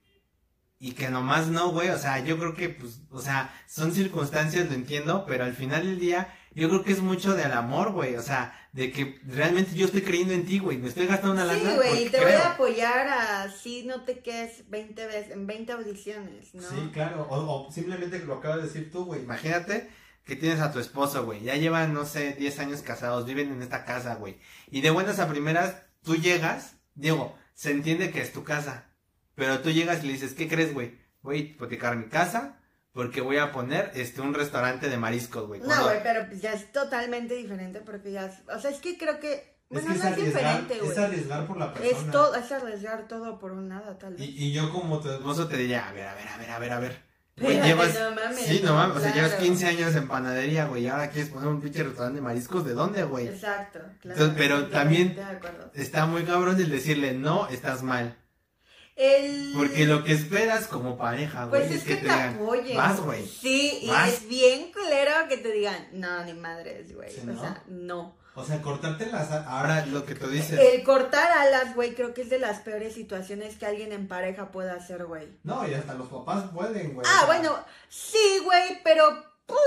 Y 0.78 0.92
que 0.92 1.08
nomás 1.08 1.48
no, 1.48 1.72
güey, 1.72 1.88
o 1.88 1.98
sea, 1.98 2.20
yo 2.20 2.38
creo 2.38 2.54
que, 2.54 2.68
pues, 2.68 3.00
o 3.12 3.22
sea, 3.22 3.58
son 3.66 3.94
circunstancias, 3.94 4.68
lo 4.68 4.74
entiendo, 4.74 5.24
pero 5.26 5.46
al 5.46 5.54
final 5.54 5.86
del 5.86 6.02
día, 6.02 6.36
yo 6.54 6.68
creo 6.68 6.84
que 6.84 6.92
es 6.92 7.00
mucho 7.00 7.36
del 7.36 7.54
amor, 7.54 7.94
güey, 7.94 8.18
o 8.18 8.22
sea, 8.22 8.60
de 8.74 8.92
que 8.92 9.22
realmente 9.26 9.74
yo 9.74 9.86
estoy 9.86 10.02
creyendo 10.02 10.34
en 10.34 10.46
ti, 10.46 10.60
güey, 10.60 10.80
me 10.80 10.90
estoy 10.90 11.08
gastando 11.08 11.32
una 11.32 11.46
lana 11.46 11.62
Sí, 11.62 11.76
güey, 11.78 12.08
y 12.08 12.10
te 12.10 12.20
voy 12.20 12.34
a 12.34 12.52
apoyar 12.52 13.08
así 13.08 13.86
no 13.86 14.04
te 14.04 14.20
quedes 14.20 14.70
20 14.70 15.08
veces, 15.08 15.32
en 15.32 15.48
20 15.48 15.72
audiciones, 15.72 16.54
¿no? 16.54 16.64
Sí, 16.70 16.90
claro. 16.92 17.26
O, 17.30 17.68
o 17.68 17.72
simplemente 17.72 18.20
lo 18.20 18.34
acabas 18.34 18.58
de 18.58 18.64
decir 18.64 18.92
tú, 18.92 19.06
güey. 19.06 19.22
Imagínate 19.22 19.90
que 20.26 20.36
tienes 20.36 20.60
a 20.60 20.74
tu 20.74 20.80
esposo, 20.80 21.24
güey. 21.24 21.42
Ya 21.42 21.56
llevan, 21.56 21.94
no 21.94 22.06
sé, 22.06 22.34
10 22.34 22.60
años 22.60 22.82
casados, 22.82 23.26
viven 23.26 23.54
en 23.54 23.62
esta 23.62 23.86
casa, 23.86 24.16
güey. 24.16 24.40
Y 24.70 24.82
de 24.82 24.90
buenas 24.90 25.20
a 25.20 25.30
primeras, 25.30 25.84
tú 26.04 26.18
llegas, 26.18 26.79
digo, 27.00 27.38
se 27.54 27.72
entiende 27.72 28.12
que 28.12 28.22
es 28.22 28.32
tu 28.34 28.44
casa. 28.44 28.86
Pero 29.36 29.60
tú 29.60 29.72
llegas 29.72 30.04
y 30.04 30.08
le 30.08 30.14
dices, 30.14 30.34
¿qué 30.34 30.48
crees, 30.48 30.74
güey? 30.74 30.98
Voy 31.22 31.36
a 31.36 31.40
hipotecar 31.40 31.96
mi 31.96 32.08
casa 32.10 32.60
porque 32.92 33.22
voy 33.22 33.38
a 33.38 33.52
poner 33.52 33.92
este 33.96 34.22
un 34.22 34.34
restaurante 34.34 34.90
de 34.90 34.98
mariscos, 34.98 35.48
güey. 35.48 35.62
No, 35.62 35.84
güey, 35.84 36.02
pero 36.04 36.28
pues 36.28 36.42
ya 36.42 36.54
es 36.54 36.72
totalmente 36.72 37.36
diferente 37.36 37.80
porque 37.82 38.12
ya, 38.12 38.26
es- 38.26 38.42
o 38.54 38.60
sea, 38.60 38.72
es 38.72 38.80
que 38.80 38.98
creo 38.98 39.20
que, 39.20 39.34
Es 39.70 39.84
bueno, 39.84 39.88
que 39.90 39.94
es 39.96 40.04
no 40.04 40.10
es 40.10 40.16
diferente, 40.18 40.74
es 40.76 40.82
güey. 40.84 40.98
arriesgar 40.98 41.48
por 41.48 41.58
la 41.58 41.74
persona. 41.74 41.98
Es 42.00 42.12
todo, 42.12 42.36
es 42.36 42.52
arriesgar 42.52 43.08
todo 43.08 43.40
por 43.40 43.52
un 43.52 43.68
nada, 43.70 43.98
tal 43.98 44.16
vez. 44.16 44.22
Y, 44.28 44.46
y 44.48 44.52
yo 44.54 44.72
como 44.72 45.00
tu 45.00 45.10
esposo 45.12 45.48
te 45.48 45.58
diría, 45.58 45.88
a 45.88 45.94
ver, 45.94 46.08
a 46.08 46.16
ver, 46.16 46.28
a 46.28 46.38
ver, 46.38 46.50
a 46.52 46.60
ver, 46.60 46.72
a 46.74 46.80
ver. 46.80 47.09
Güey, 47.42 47.62
llevas, 47.62 47.94
no 47.94 48.12
mames, 48.12 48.46
sí, 48.46 48.62
no 48.64 48.74
mames, 48.74 48.98
o 48.98 49.00
sea, 49.00 49.14
llevas 49.14 49.32
claro. 49.32 49.44
15 49.46 49.66
años 49.68 49.96
en 49.96 50.08
panadería, 50.08 50.66
güey, 50.66 50.84
y 50.84 50.88
ahora 50.88 51.10
quieres 51.10 51.32
poner 51.32 51.48
un 51.50 51.62
pinche 51.62 51.84
restaurante 51.84 52.18
de 52.18 52.22
mariscos, 52.22 52.66
¿de 52.66 52.74
dónde, 52.74 53.04
güey? 53.04 53.28
Exacto, 53.28 53.80
claro. 54.02 54.20
Entonces, 54.20 54.36
pero 54.38 54.68
también-. 54.68 55.18
Está 55.74 56.06
muy 56.06 56.24
cabrón 56.24 56.60
el 56.60 56.70
decirle, 56.70 57.14
no, 57.14 57.48
estás 57.50 57.84
mal. 57.84 58.18
El... 58.96 59.54
Porque 59.56 59.86
lo 59.86 60.04
que 60.04 60.12
esperas 60.12 60.68
como 60.68 60.98
pareja, 60.98 61.46
güey, 61.46 61.62
Pues 61.62 61.76
es 61.78 61.84
que, 61.86 61.96
te, 61.96 62.02
digan, 62.02 62.36
apoyen. 62.36 62.76
vas, 62.76 63.00
güey. 63.00 63.26
Sí, 63.26 63.80
y 63.84 63.88
vas. 63.88 64.10
es 64.10 64.28
bien 64.28 64.74
culero 64.74 65.12
que 65.30 65.38
te 65.38 65.54
digan, 65.54 65.88
no, 65.94 66.26
ni 66.26 66.34
madres, 66.34 66.94
güey. 66.94 67.10
Sí, 67.10 67.22
o 67.24 67.28
¿no? 67.28 67.40
sea, 67.40 67.64
no. 67.70 68.19
O 68.40 68.46
sea, 68.46 68.62
cortarte 68.62 69.06
las 69.08 69.30
alas. 69.32 69.48
Ahora 69.48 69.86
lo 69.86 70.06
que 70.06 70.16
tú 70.16 70.28
dices. 70.28 70.58
El 70.58 70.82
cortar 70.84 71.30
alas, 71.30 71.76
güey, 71.76 71.94
creo 71.94 72.14
que 72.14 72.22
es 72.22 72.30
de 72.30 72.40
las 72.40 72.60
peores 72.60 72.94
situaciones 72.94 73.58
que 73.58 73.66
alguien 73.66 73.92
en 73.92 74.08
pareja 74.08 74.50
puede 74.50 74.72
hacer, 74.72 75.06
güey. 75.06 75.28
No, 75.44 75.68
y 75.68 75.74
hasta 75.74 75.94
los 75.94 76.08
papás 76.08 76.46
pueden, 76.54 76.94
güey. 76.94 77.06
Ah, 77.06 77.26
bueno, 77.26 77.58
sí, 77.90 78.40
güey, 78.46 78.82
pero 78.82 79.04
pues, 79.46 79.60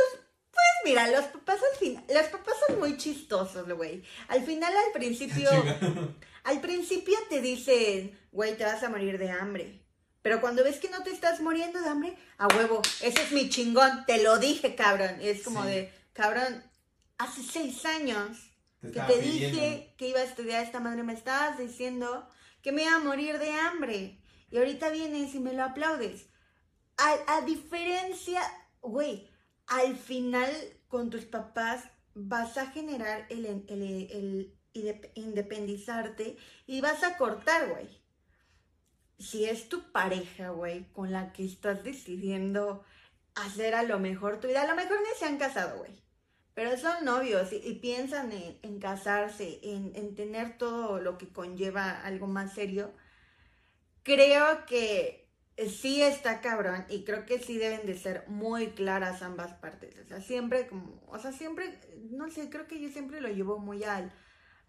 pues 0.51 0.67
mira, 0.87 1.07
los 1.09 1.27
papás 1.27 1.61
al 1.71 1.79
final, 1.79 2.05
los 2.09 2.27
papás 2.29 2.55
son 2.67 2.79
muy 2.79 2.97
chistosos, 2.97 3.71
güey. 3.75 4.03
Al 4.29 4.43
final, 4.43 4.73
al 4.73 4.93
principio, 4.99 5.51
al 6.45 6.61
principio 6.63 7.19
te 7.29 7.43
dicen, 7.43 8.19
güey, 8.33 8.57
te 8.57 8.65
vas 8.65 8.83
a 8.83 8.89
morir 8.89 9.19
de 9.19 9.31
hambre. 9.31 9.83
Pero 10.23 10.41
cuando 10.41 10.65
ves 10.65 10.79
que 10.79 10.89
no 10.89 11.03
te 11.03 11.11
estás 11.11 11.41
muriendo 11.41 11.79
de 11.79 11.89
hambre, 11.91 12.17
a 12.39 12.47
huevo, 12.47 12.81
ese 13.03 13.23
es 13.23 13.33
mi 13.33 13.51
chingón, 13.51 14.07
te 14.07 14.23
lo 14.23 14.39
dije, 14.39 14.75
cabrón. 14.75 15.17
Es 15.21 15.43
como 15.43 15.63
de, 15.65 15.93
cabrón, 16.15 16.63
hace 17.19 17.43
seis 17.43 17.85
años 17.85 18.52
que 18.83 19.01
te 19.01 19.21
dije 19.21 19.95
que 19.97 20.09
iba 20.09 20.21
a 20.21 20.25
estudiar 20.25 20.63
esta 20.65 20.81
madre, 20.81 21.03
me 21.03 21.13
estabas 21.13 21.59
diciendo 21.59 22.29
que 22.63 22.73
me 22.73 22.83
iba 22.83 22.97
a 22.97 23.01
morir 23.01 23.39
de 23.39 23.53
hambre. 23.53 24.19
Y 24.51 24.59
ahorita 24.59 24.91
vienes 24.91 25.35
y 25.35 25.41
me 25.41 25.55
lo 25.55 25.65
aplaudes. 25.65 26.29
A, 26.99 27.41
diferencia, 27.41 28.43
güey, 28.81 29.29
al 29.67 29.97
final 29.97 30.51
con 30.89 31.11
tus 31.11 31.25
papás 31.25 31.85
vas 32.15 32.59
a 32.59 32.67
generar 32.71 33.27
el, 33.31 33.47
el 33.47 34.55
independizarte 35.15 36.37
y 36.67 36.81
vas 36.81 37.03
a 37.03 37.17
cortar, 37.17 37.71
güey 37.71 38.03
si 39.23 39.45
es 39.45 39.69
tu 39.69 39.93
pareja, 39.93 40.51
güey, 40.51 40.91
con 40.93 41.13
la 41.13 41.33
que 41.33 41.45
estás 41.45 41.85
decidiendo 41.85 42.85
hacer 43.35 43.75
a 43.75 43.83
lo 43.85 43.99
mejor 43.99 44.41
tu 44.41 44.49
vida, 44.49 44.63
a 44.63 44.67
lo 44.67 44.75
mejor 44.75 44.99
ni 45.01 45.19
se 45.19 45.27
han 45.27 45.39
casado, 45.39 45.79
güey, 45.79 46.02
pero 46.55 46.77
son 46.77 47.05
novios 47.05 47.53
y, 47.53 47.75
piensan 47.75 48.33
en, 48.33 48.79
casarse, 48.79 49.61
en, 49.63 50.15
tener 50.15 50.59
todo 50.59 51.01
lo 51.01 51.19
que 51.19 51.33
conlleva 51.33 51.91
algo 52.03 52.27
más 52.27 52.55
serio, 52.55 52.93
creo 54.03 54.67
que 54.67 55.31
sí 55.69 56.03
está 56.03 56.41
cabrón 56.41 56.85
y 56.89 57.05
creo 57.05 57.25
que 57.27 57.39
sí 57.39 57.59
deben 57.59 57.87
de 57.87 57.97
ser 57.99 58.25
muy 58.29 58.69
claras 58.71 59.23
ambas 59.23 59.55
partes, 59.55 59.97
o 59.99 60.05
sea, 60.07 60.21
siempre 60.21 60.67
como, 60.67 61.03
o 61.09 61.19
sea, 61.19 61.33
siempre, 61.33 61.81
no 62.11 62.31
sé, 62.31 62.51
creo 62.51 62.67
que 62.67 62.81
yo 62.81 62.89
siempre 62.91 63.21
lo 63.21 63.29
llevo 63.29 63.59
muy 63.59 63.85
al 63.85 64.13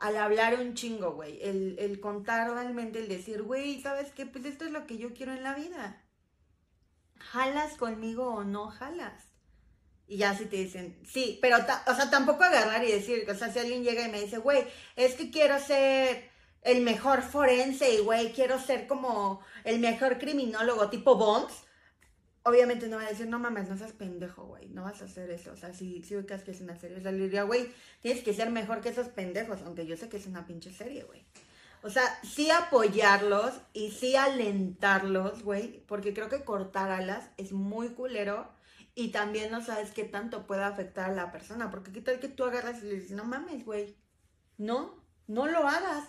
al 0.04 0.18
hablar 0.18 0.60
un 0.60 0.74
chingo, 0.74 1.14
güey. 1.14 1.40
El, 1.42 2.00
contar 2.02 2.52
realmente, 2.52 3.00
el 3.00 3.08
decir, 3.08 3.42
güey, 3.42 3.82
¿sabes 3.82 4.12
qué? 4.12 4.26
Pues 4.26 4.44
esto 4.44 4.66
es 4.66 4.72
lo 4.72 4.86
que 4.86 4.98
yo 4.98 5.14
quiero 5.14 5.32
en 5.32 5.44
la 5.44 5.56
vida. 5.56 6.04
¿Jalas 7.20 7.78
conmigo 7.78 8.28
o 8.28 8.44
no 8.44 8.68
jalas? 8.68 9.33
Y 10.08 10.18
ya 10.18 10.38
si 10.38 10.46
te 10.46 10.58
dicen, 10.58 10.98
sí, 11.06 11.40
pero, 11.42 11.58
o 11.58 11.96
sea, 11.96 12.10
tampoco 12.10 12.44
agarrar 12.44 12.84
y 12.84 12.92
decir, 12.92 13.26
o 13.30 13.36
sea, 13.36 13.52
si 13.52 13.60
alguien 13.60 13.84
llega 13.84 14.06
y 14.06 14.12
me 14.12 14.22
dice, 14.22 14.38
güey, 14.38 14.64
es 14.96 15.16
que 15.16 15.32
quiero 15.32 15.60
ser 15.60 16.30
el 16.62 16.82
mejor 16.82 17.22
forense 17.22 17.94
y, 17.94 18.00
güey, 18.00 18.34
quiero 18.34 18.60
ser 18.60 18.88
como 18.88 19.42
el 19.64 19.80
mejor 19.80 20.18
criminólogo 20.20 20.90
tipo 20.90 21.16
Bones 21.16 21.54
obviamente 22.44 22.88
no 22.88 22.98
va 22.98 23.04
a 23.04 23.10
decir, 23.10 23.28
no 23.28 23.40
mames, 23.40 23.70
no 23.70 23.78
seas 23.78 23.94
pendejo, 23.94 24.46
güey, 24.46 24.68
no 24.70 24.84
vas 24.84 25.02
a 25.02 25.06
hacer 25.06 25.30
eso. 25.32 25.52
O 25.52 25.56
sea, 25.56 25.74
si, 25.74 26.04
si 26.04 26.16
ubicas 26.16 26.44
que 26.44 26.52
es 26.52 26.62
una 26.62 26.78
serie, 26.78 26.98
o 26.98 27.02
sea, 27.02 27.12
le 27.12 27.24
diría, 27.24 27.44
güey, 27.44 27.72
tienes 28.02 28.24
que 28.24 28.34
ser 28.34 28.50
mejor 28.50 28.82
que 28.82 28.90
esos 28.90 29.08
pendejos, 29.08 29.62
aunque 29.66 29.86
yo 29.86 29.98
sé 29.98 30.10
que 30.10 30.18
es 30.18 30.28
una 30.28 30.46
pinche 30.46 30.72
serie, 30.72 31.04
güey. 31.04 31.26
O 31.82 31.90
sea, 31.90 32.04
sí 32.24 32.50
apoyarlos 32.52 33.54
y 33.74 33.92
sí 33.92 34.16
alentarlos, 34.16 35.44
güey, 35.44 35.84
porque 35.88 36.14
creo 36.14 36.30
que 36.30 36.44
cortar 36.44 36.92
alas 36.92 37.30
es 37.38 37.52
muy 37.52 37.90
culero 37.90 38.50
y 38.96 39.10
también 39.10 39.52
no 39.52 39.64
sabes 39.64 39.92
qué 39.92 40.04
tanto 40.04 40.46
puede 40.46 40.64
afectar 40.64 41.10
a 41.10 41.14
la 41.14 41.32
persona, 41.32 41.72
porque 41.72 41.92
qué 41.92 42.02
tal 42.02 42.20
que 42.20 42.28
tú 42.28 42.44
agarras 42.44 42.84
y 42.84 42.88
le 42.88 42.96
dices, 42.96 43.12
no 43.12 43.24
mames, 43.24 43.66
güey, 43.66 43.98
no, 44.58 45.04
no 45.28 45.48
lo 45.48 45.68
hagas. 45.68 46.08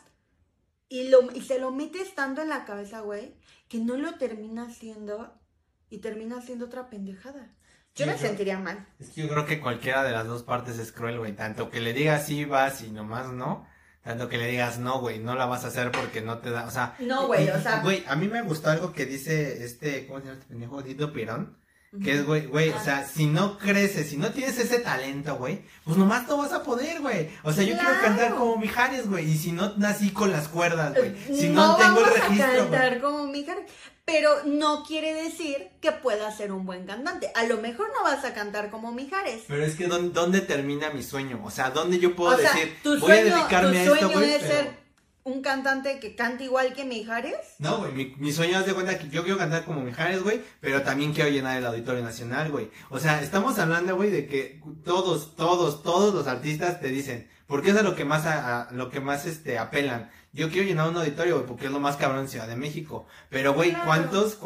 Y, 0.88 1.08
lo, 1.08 1.32
y 1.32 1.40
se 1.40 1.58
lo 1.58 1.70
metes 1.70 2.14
tanto 2.14 2.42
en 2.42 2.50
la 2.50 2.64
cabeza, 2.64 3.00
güey, 3.00 3.36
que 3.68 3.78
no 3.78 3.96
lo 3.96 4.14
termina 4.16 4.66
haciendo 4.66 5.40
y 5.88 5.98
termina 5.98 6.42
siendo 6.42 6.66
otra 6.66 6.90
pendejada. 6.90 7.54
Yo 7.94 8.06
me 8.06 8.18
sentiría 8.18 8.58
mal. 8.58 8.88
Es 8.98 9.10
que 9.10 9.22
yo 9.22 9.28
creo 9.28 9.46
que 9.46 9.60
cualquiera 9.60 10.02
de 10.02 10.10
las 10.10 10.26
dos 10.26 10.42
partes 10.42 10.78
es 10.78 10.90
cruel, 10.90 11.18
güey. 11.18 11.34
Tanto 11.34 11.70
que 11.70 11.80
le 11.80 11.92
digas 11.92 12.26
sí 12.26 12.44
vas 12.44 12.82
y 12.82 12.90
nomás 12.90 13.32
no. 13.32 13.66
Tanto 14.02 14.28
que 14.28 14.36
le 14.36 14.48
digas 14.48 14.78
no, 14.78 15.00
güey, 15.00 15.20
no 15.20 15.36
la 15.36 15.46
vas 15.46 15.64
a 15.64 15.68
hacer 15.68 15.92
porque 15.92 16.20
no 16.20 16.38
te 16.38 16.50
da, 16.50 16.66
o 16.66 16.70
sea. 16.70 16.96
No, 16.98 17.28
güey, 17.28 17.48
o 17.48 17.60
sea. 17.60 17.80
Güey, 17.82 18.04
a 18.06 18.16
mí 18.16 18.26
me 18.26 18.42
gustó 18.42 18.70
algo 18.70 18.92
que 18.92 19.06
dice 19.06 19.64
este, 19.64 20.06
¿cómo 20.06 20.18
se 20.18 20.26
llama 20.26 20.38
este 20.38 20.48
pendejo? 20.48 20.82
Dito 20.82 21.12
Pirón. 21.12 21.56
Que 22.02 22.14
es, 22.14 22.26
güey, 22.26 22.46
güey, 22.46 22.70
o 22.70 22.80
sea, 22.80 23.06
si 23.06 23.26
no 23.26 23.58
creces, 23.58 24.08
si 24.08 24.16
no 24.16 24.30
tienes 24.32 24.58
ese 24.58 24.78
talento, 24.80 25.36
güey, 25.36 25.62
pues 25.84 25.96
nomás 25.96 26.26
no 26.26 26.38
vas 26.38 26.52
a 26.52 26.62
poder, 26.62 27.00
güey. 27.00 27.30
O 27.42 27.52
sea, 27.52 27.62
yo 27.62 27.76
quiero 27.78 28.00
cantar 28.00 28.34
como 28.34 28.56
Mijares, 28.56 29.08
güey, 29.08 29.30
y 29.30 29.38
si 29.38 29.52
no 29.52 29.76
nací 29.76 30.10
con 30.10 30.32
las 30.32 30.48
cuerdas, 30.48 30.94
güey. 30.94 31.14
Si 31.26 31.48
no, 31.50 31.76
tengo 31.76 32.00
el 32.00 32.06
registro. 32.06 32.52
A 32.52 32.56
cantar 32.56 33.00
como 33.00 33.26
Mijares 33.26 33.64
pero 34.04 34.44
no 34.44 34.84
quiere 34.84 35.14
decir 35.14 35.70
que 35.80 35.90
pueda 35.90 36.30
ser 36.30 36.52
un 36.52 36.66
buen 36.66 36.84
cantante. 36.84 37.30
A 37.34 37.44
lo 37.44 37.56
mejor 37.58 37.90
no 37.96 38.02
vas 38.02 38.24
a 38.24 38.34
cantar 38.34 38.70
como 38.70 38.92
Mijares. 38.92 39.44
Pero 39.48 39.64
es 39.64 39.76
que 39.76 39.86
¿dónde, 39.86 40.40
termina 40.42 40.90
mi 40.90 41.02
sueño? 41.02 41.40
O 41.42 41.50
sea, 41.50 41.70
¿dónde 41.70 41.98
yo 41.98 42.14
puedo 42.14 42.36
decir, 42.36 42.76
voy 43.00 43.12
a 43.12 43.24
dedicarme 43.24 43.78
a 43.78 43.84
esto, 43.84 44.10
güey? 44.10 44.40
ser 44.40 44.83
un 45.24 45.40
cantante 45.40 45.98
que 46.00 46.14
cante 46.14 46.44
igual 46.44 46.74
que 46.74 46.84
Mijares? 46.84 47.56
No, 47.58 47.78
güey, 47.78 48.14
mi, 48.18 48.32
sueño 48.32 48.60
es 48.60 48.66
de 48.66 48.74
cuenta 48.74 48.98
que 48.98 49.08
yo 49.08 49.22
quiero 49.22 49.38
cantar 49.38 49.64
como 49.64 49.80
Mijares, 49.80 50.22
güey, 50.22 50.42
pero 50.60 50.82
también 50.82 51.14
quiero 51.14 51.30
llenar 51.30 51.56
el 51.56 51.66
Auditorio 51.66 52.02
Nacional, 52.02 52.50
güey. 52.50 52.70
O 52.90 52.98
sea, 52.98 53.22
estamos 53.22 53.58
hablando, 53.58 53.96
güey, 53.96 54.10
de 54.10 54.26
que 54.26 54.60
todos, 54.84 55.34
todos, 55.34 55.82
todos 55.82 56.14
los 56.14 56.26
artistas 56.26 56.78
te 56.80 56.88
dicen, 56.88 57.28
porque 57.46 57.70
es 57.70 57.76
a 57.76 57.82
lo 57.82 57.96
que 57.96 58.04
más, 58.04 58.26
a, 58.26 58.68
lo 58.72 58.90
que 58.90 59.00
más, 59.00 59.24
este, 59.24 59.58
apelan. 59.58 60.10
Yo 60.32 60.50
quiero 60.50 60.66
llenar 60.66 60.88
un 60.88 60.96
auditorio, 60.96 61.36
güey, 61.36 61.46
porque 61.46 61.66
es 61.66 61.72
lo 61.72 61.80
más 61.80 61.96
cabrón 61.96 62.22
en 62.22 62.28
Ciudad 62.28 62.48
de 62.48 62.56
México. 62.56 63.06
Pero, 63.30 63.54
güey, 63.54 63.72
¿cuántos? 63.84 64.38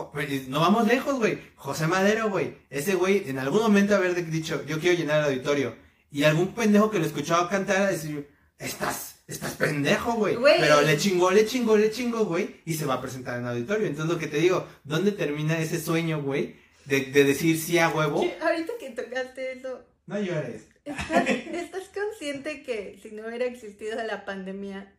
no 0.49 0.61
vamos 0.61 0.87
lejos, 0.87 1.17
güey. 1.17 1.41
José 1.57 1.87
Madero, 1.87 2.29
güey. 2.29 2.59
Ese 2.71 2.95
güey, 2.95 3.29
en 3.29 3.39
algún 3.39 3.63
momento 3.63 3.97
haber 3.97 4.15
dicho, 4.31 4.65
yo 4.67 4.79
quiero 4.79 4.99
llenar 4.99 5.21
el 5.21 5.27
auditorio. 5.27 5.75
Y 6.11 6.25
algún 6.25 6.55
pendejo 6.55 6.91
que 6.91 6.99
lo 6.99 7.07
escuchaba 7.07 7.49
cantar 7.49 7.79
a 7.79 7.91
decir, 7.91 8.31
estás, 8.59 9.08
estás 9.29 9.53
pendejo, 9.53 10.15
güey. 10.15 10.37
Pero 10.59 10.81
le 10.81 10.97
chingó, 10.97 11.31
le 11.31 11.47
chingó, 11.47 11.77
le 11.77 11.91
chingó, 11.91 12.25
güey. 12.25 12.57
Y 12.65 12.75
se 12.75 12.87
va 12.87 12.95
a 12.95 13.01
presentar 13.01 13.39
en 13.39 13.45
el 13.45 13.51
auditorio. 13.51 13.87
Entonces, 13.87 14.13
lo 14.13 14.19
que 14.19 14.27
te 14.27 14.39
digo, 14.39 14.67
¿dónde 14.85 15.13
termina 15.13 15.59
ese 15.59 15.81
sueño, 15.81 16.23
güey? 16.23 16.57
De, 16.87 17.03
de 17.03 17.25
decir 17.25 17.59
sí 17.59 17.79
a 17.79 17.91
huevo. 17.91 18.25
Ahorita 18.41 18.73
que 18.81 18.91
tocaste 18.91 19.53
eso. 19.53 19.85
No 20.07 20.19
llores. 20.19 20.63
¿Estás, 20.85 21.29
¿Estás 21.29 21.91
consciente 21.95 22.63
que 22.63 22.99
si 23.03 23.11
no 23.11 23.29
hubiera 23.29 23.45
existido 23.45 24.03
la 24.03 24.25
pandemia, 24.25 24.93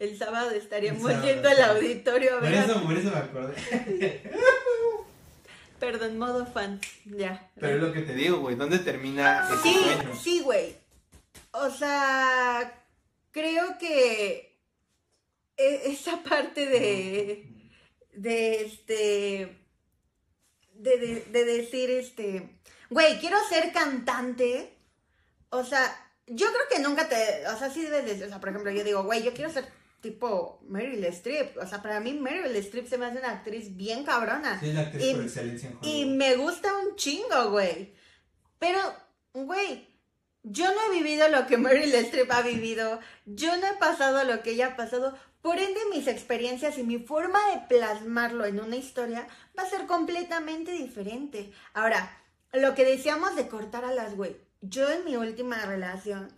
el 0.00 0.18
sábado 0.18 0.50
estaríamos 0.50 1.10
yendo 1.22 1.48
al 1.48 1.62
auditorio 1.62 2.38
a 2.38 2.40
ver. 2.40 2.52
Por 2.52 2.70
eso, 2.70 2.82
por 2.82 2.96
eso 2.96 3.10
me 3.10 3.16
acordé. 3.16 4.22
Perdón, 5.78 6.18
modo 6.18 6.44
fan, 6.44 6.80
ya. 7.06 7.50
Pero 7.58 7.76
es 7.76 7.82
lo 7.82 7.92
que 7.92 8.02
te 8.02 8.14
digo, 8.14 8.38
güey, 8.40 8.56
¿dónde 8.56 8.80
termina 8.80 9.48
ese 9.48 9.62
Sí, 9.62 9.78
sí, 10.22 10.40
güey. 10.40 10.74
O 11.52 11.70
sea, 11.70 12.74
creo 13.30 13.78
que 13.78 14.58
e, 15.56 15.90
esa 15.90 16.22
parte 16.22 16.66
de, 16.66 17.70
de 18.14 18.62
este, 18.64 19.66
de, 20.74 21.24
de 21.30 21.44
decir, 21.44 21.90
este, 21.90 22.60
güey, 22.88 23.18
quiero 23.18 23.36
ser 23.48 23.72
cantante. 23.72 24.76
O 25.50 25.64
sea, 25.64 26.12
yo 26.26 26.46
creo 26.46 26.68
que 26.70 26.78
nunca 26.78 27.08
te, 27.08 27.46
o 27.48 27.58
sea, 27.58 27.70
sí 27.70 27.82
debes 27.82 28.04
decir, 28.04 28.24
o 28.24 28.28
sea, 28.28 28.40
por 28.40 28.50
ejemplo, 28.50 28.70
yo 28.70 28.84
digo, 28.84 29.02
güey, 29.02 29.22
yo 29.22 29.34
quiero 29.34 29.50
ser 29.50 29.66
tipo 30.00 30.60
Meryl 30.68 31.04
Streep. 31.06 31.56
O 31.58 31.66
sea, 31.66 31.82
para 31.82 32.00
mí 32.00 32.14
Meryl 32.14 32.54
Streep 32.56 32.88
se 32.88 32.98
me 32.98 33.06
hace 33.06 33.18
una 33.18 33.32
actriz 33.32 33.76
bien 33.76 34.04
cabrona. 34.04 34.58
Sí, 34.60 34.72
la 34.72 34.82
actriz 34.82 35.04
y, 35.04 35.14
por 35.14 35.24
excelencia 35.24 35.72
Y 35.82 36.04
me 36.06 36.36
gusta 36.36 36.74
un 36.76 36.96
chingo, 36.96 37.50
güey. 37.50 37.94
Pero, 38.58 38.78
güey, 39.32 39.89
yo 40.42 40.64
no 40.66 40.80
he 40.86 40.98
vivido 40.98 41.28
lo 41.28 41.46
que 41.46 41.58
Meryl 41.58 41.94
Streep 41.94 42.30
ha 42.32 42.42
vivido. 42.42 43.00
Yo 43.26 43.56
no 43.56 43.66
he 43.66 43.74
pasado 43.74 44.24
lo 44.24 44.42
que 44.42 44.52
ella 44.52 44.68
ha 44.68 44.76
pasado. 44.76 45.16
Por 45.42 45.58
ende, 45.58 45.80
mis 45.90 46.06
experiencias 46.06 46.78
y 46.78 46.82
mi 46.82 46.98
forma 46.98 47.38
de 47.50 47.62
plasmarlo 47.68 48.44
en 48.44 48.60
una 48.60 48.76
historia 48.76 49.26
va 49.58 49.62
a 49.62 49.70
ser 49.70 49.86
completamente 49.86 50.72
diferente. 50.72 51.52
Ahora, 51.74 52.18
lo 52.52 52.74
que 52.74 52.84
decíamos 52.84 53.36
de 53.36 53.48
cortar 53.48 53.84
a 53.84 53.92
las 53.92 54.16
güey. 54.16 54.36
Yo 54.62 54.90
en 54.90 55.04
mi 55.04 55.16
última 55.16 55.64
relación 55.64 56.28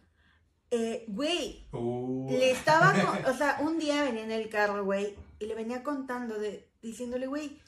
eh, 0.74 1.04
güey, 1.06 1.68
uh. 1.72 2.30
le 2.30 2.50
estaba, 2.50 2.94
o 3.28 3.36
sea, 3.36 3.58
un 3.60 3.78
día 3.78 4.04
venía 4.04 4.24
en 4.24 4.30
el 4.30 4.48
carro, 4.48 4.82
güey, 4.86 5.14
y 5.38 5.44
le 5.44 5.54
venía 5.54 5.82
contando, 5.82 6.38
de, 6.38 6.66
diciéndole, 6.80 7.26
güey, 7.26 7.60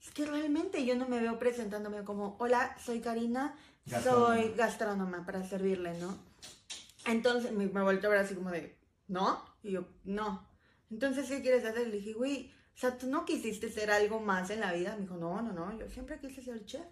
es 0.00 0.12
que 0.12 0.26
realmente 0.26 0.86
yo 0.86 0.94
no 0.94 1.08
me 1.08 1.20
veo 1.20 1.40
presentándome 1.40 2.04
como, 2.04 2.36
hola, 2.38 2.76
soy 2.78 3.00
Karina, 3.00 3.56
soy 4.02 4.52
gastrónoma 4.56 5.24
para 5.26 5.42
servirle, 5.46 5.94
¿no? 5.98 6.16
Entonces 7.06 7.52
me, 7.52 7.66
me 7.66 7.82
volteó 7.82 8.08
a 8.10 8.12
ver 8.14 8.22
así 8.24 8.34
como 8.34 8.50
de, 8.50 8.78
¿no? 9.08 9.42
Y 9.62 9.72
yo, 9.72 9.84
no. 10.04 10.48
Entonces, 10.90 11.28
¿qué 11.28 11.42
quieres 11.42 11.64
hacer? 11.64 11.88
Le 11.88 11.96
dije, 11.96 12.12
güey, 12.12 12.52
o 12.74 12.78
sea, 12.78 12.96
¿tú 12.96 13.06
no 13.08 13.24
quisiste 13.24 13.70
ser 13.70 13.90
algo 13.90 14.20
más 14.20 14.50
en 14.50 14.60
la 14.60 14.72
vida? 14.72 14.94
Me 14.94 15.02
dijo, 15.02 15.16
no, 15.16 15.40
no, 15.42 15.52
no, 15.52 15.78
yo 15.78 15.88
siempre 15.88 16.18
quise 16.20 16.42
ser 16.42 16.64
chef. 16.64 16.86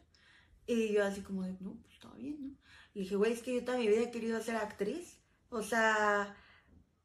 Y 0.66 0.92
yo 0.92 1.04
así 1.04 1.20
como 1.22 1.42
de, 1.42 1.56
no, 1.60 1.74
pues 1.80 1.94
está 1.94 2.10
bien, 2.14 2.36
¿no? 2.40 2.56
Le 2.94 3.02
dije, 3.02 3.16
güey, 3.16 3.32
es 3.32 3.42
que 3.42 3.54
yo 3.54 3.64
toda 3.64 3.78
mi 3.78 3.86
vida 3.88 4.02
he 4.02 4.10
querido 4.10 4.40
ser 4.42 4.56
actriz 4.56 5.18
O 5.48 5.62
sea, 5.62 6.36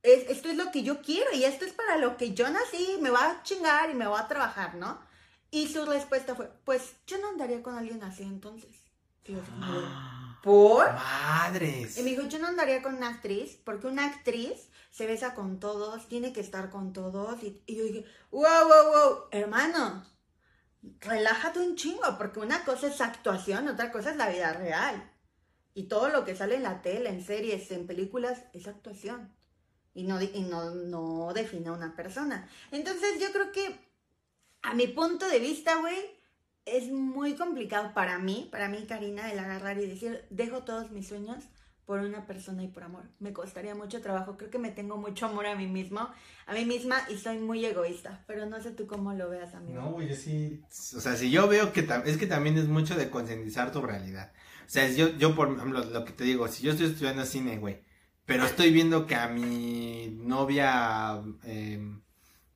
es- 0.04 0.30
esto 0.30 0.50
es 0.50 0.56
lo 0.58 0.72
que 0.72 0.84
yo 0.84 1.02
quiero 1.02 1.32
y 1.34 1.44
esto 1.46 1.66
es 1.66 1.74
para 1.74 1.98
lo 1.98 2.16
que 2.18 2.34
yo 2.34 2.50
nací, 2.50 2.98
me 3.02 3.10
va 3.10 3.32
a 3.32 3.44
chingar 3.44 3.90
y 3.90 3.96
me 3.96 4.06
va 4.08 4.20
a 4.22 4.28
trabajar, 4.28 4.76
¿no? 4.76 5.00
Y 5.52 5.68
su 5.68 5.86
respuesta 5.86 6.36
fue, 6.36 6.52
pues 6.64 6.96
yo 7.08 7.18
no 7.20 7.30
andaría 7.30 7.64
con 7.64 7.76
alguien 7.76 8.04
así 8.04 8.24
entonces. 8.24 8.85
Y 9.26 9.34
yo 9.34 9.40
de, 9.40 9.46
¿Por? 10.44 10.94
Madres. 10.94 11.98
Y 11.98 12.04
me 12.04 12.12
dijo, 12.12 12.28
yo 12.28 12.38
no 12.38 12.48
andaría 12.48 12.84
con 12.84 12.96
una 12.96 13.10
actriz, 13.10 13.58
porque 13.64 13.88
una 13.88 14.06
actriz 14.06 14.70
se 14.92 15.08
besa 15.08 15.34
con 15.34 15.60
todos, 15.60 16.08
tiene 16.08 16.32
que 16.32 16.42
estar 16.42 16.70
con 16.70 16.94
todos. 16.94 17.42
Y, 17.42 17.64
y 17.66 17.76
yo 17.76 17.84
dije, 17.84 18.06
wow, 18.32 18.44
wow, 18.44 18.92
wow, 18.92 19.24
hermano, 19.32 20.06
relájate 21.00 21.60
un 21.60 21.76
chingo, 21.76 22.18
porque 22.18 22.40
una 22.40 22.64
cosa 22.64 22.88
es 22.88 23.02
actuación, 23.02 23.68
otra 23.68 23.92
cosa 23.92 24.12
es 24.12 24.18
la 24.18 24.30
vida 24.30 24.54
real. 24.54 25.12
Y 25.74 25.88
todo 25.88 26.10
lo 26.10 26.24
que 26.24 26.36
sale 26.36 26.56
en 26.56 26.64
la 26.64 26.82
tele, 26.82 27.10
en 27.10 27.26
series, 27.26 27.72
en 27.72 27.88
películas, 27.88 28.44
es 28.54 28.68
actuación. 28.68 29.36
Y 29.94 30.04
no, 30.04 30.22
y 30.22 30.42
no, 30.42 30.72
no 30.72 31.34
define 31.34 31.70
a 31.70 31.74
una 31.74 31.96
persona. 31.96 32.48
Entonces 32.72 33.20
yo 33.20 33.32
creo 33.32 33.52
que, 33.52 33.80
a 34.62 34.74
mi 34.74 34.88
punto 34.88 35.28
de 35.28 35.40
vista, 35.40 35.78
güey, 35.78 36.15
es 36.66 36.92
muy 36.92 37.36
complicado 37.36 37.94
para 37.94 38.20
mí, 38.20 38.50
para 38.52 38.70
mí, 38.70 38.86
Karina, 38.88 39.32
el 39.32 39.40
agarrar 39.40 39.78
y 39.78 39.88
decir, 39.88 40.26
dejo 40.30 40.64
todos 40.64 40.92
mis 40.92 41.08
sueños 41.08 41.46
por 41.86 42.00
una 42.00 42.26
persona 42.26 42.64
y 42.64 42.68
por 42.68 42.84
amor. 42.84 43.04
Me 43.20 43.32
costaría 43.32 43.76
mucho 43.76 44.02
trabajo. 44.02 44.38
Creo 44.38 44.50
que 44.50 44.58
me 44.58 44.72
tengo 44.72 44.98
mucho 44.98 45.28
amor 45.28 45.46
a 45.46 45.56
mí 45.56 45.68
mismo, 45.68 46.10
a 46.48 46.54
mí 46.54 46.66
misma 46.66 46.98
y 47.10 47.18
soy 47.18 47.38
muy 47.38 47.64
egoísta. 47.64 48.24
Pero 48.28 48.48
no 48.48 48.60
sé 48.62 48.72
tú 48.72 48.88
cómo 48.88 49.14
lo 49.14 49.30
veas, 49.30 49.54
amigo. 49.54 49.82
No, 49.82 50.02
yo 50.02 50.16
sí. 50.16 50.62
O 50.96 51.00
sea, 51.00 51.16
si 51.16 51.30
yo 51.30 51.48
veo 51.48 51.72
que 51.72 51.88
es 52.06 52.18
que 52.18 52.28
también 52.28 52.58
es 52.58 52.68
mucho 52.68 52.96
de 52.96 53.10
concientizar 53.10 53.72
tu 53.72 53.82
realidad. 53.82 54.34
O 54.66 54.70
sea, 54.70 54.90
yo, 54.90 55.10
yo 55.18 55.36
por 55.36 55.52
ejemplo, 55.52 55.84
lo 55.84 56.06
que 56.06 56.14
te 56.14 56.24
digo, 56.24 56.48
si 56.48 56.64
yo 56.64 56.72
estoy 56.72 56.88
estudiando 56.88 57.24
cine, 57.24 57.60
güey, 57.60 57.84
pero 58.26 58.44
estoy 58.46 58.72
viendo 58.72 59.06
que 59.06 59.14
a 59.14 59.28
mi 59.28 60.18
novia, 60.22 61.22
eh, 61.44 61.80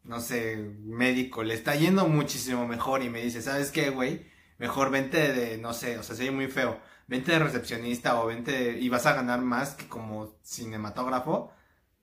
no 0.09 0.19
sé, 0.21 0.57
médico, 0.85 1.43
le 1.43 1.53
está 1.53 1.75
yendo 1.75 2.07
muchísimo 2.07 2.67
mejor 2.67 3.03
y 3.03 3.09
me 3.11 3.21
dice, 3.21 3.43
¿sabes 3.43 3.69
qué, 3.69 3.91
güey? 3.91 4.25
Mejor 4.57 4.89
vente 4.89 5.31
de, 5.31 5.59
no 5.59 5.71
sé, 5.71 5.99
o 5.99 6.03
sea, 6.03 6.15
soy 6.15 6.31
muy 6.31 6.47
feo, 6.47 6.79
vente 7.07 7.31
de 7.31 7.37
recepcionista 7.37 8.19
o 8.19 8.25
vente 8.25 8.79
y 8.79 8.89
vas 8.89 9.05
a 9.05 9.13
ganar 9.13 9.41
más 9.41 9.75
que 9.75 9.87
como 9.87 10.35
cinematógrafo. 10.43 11.51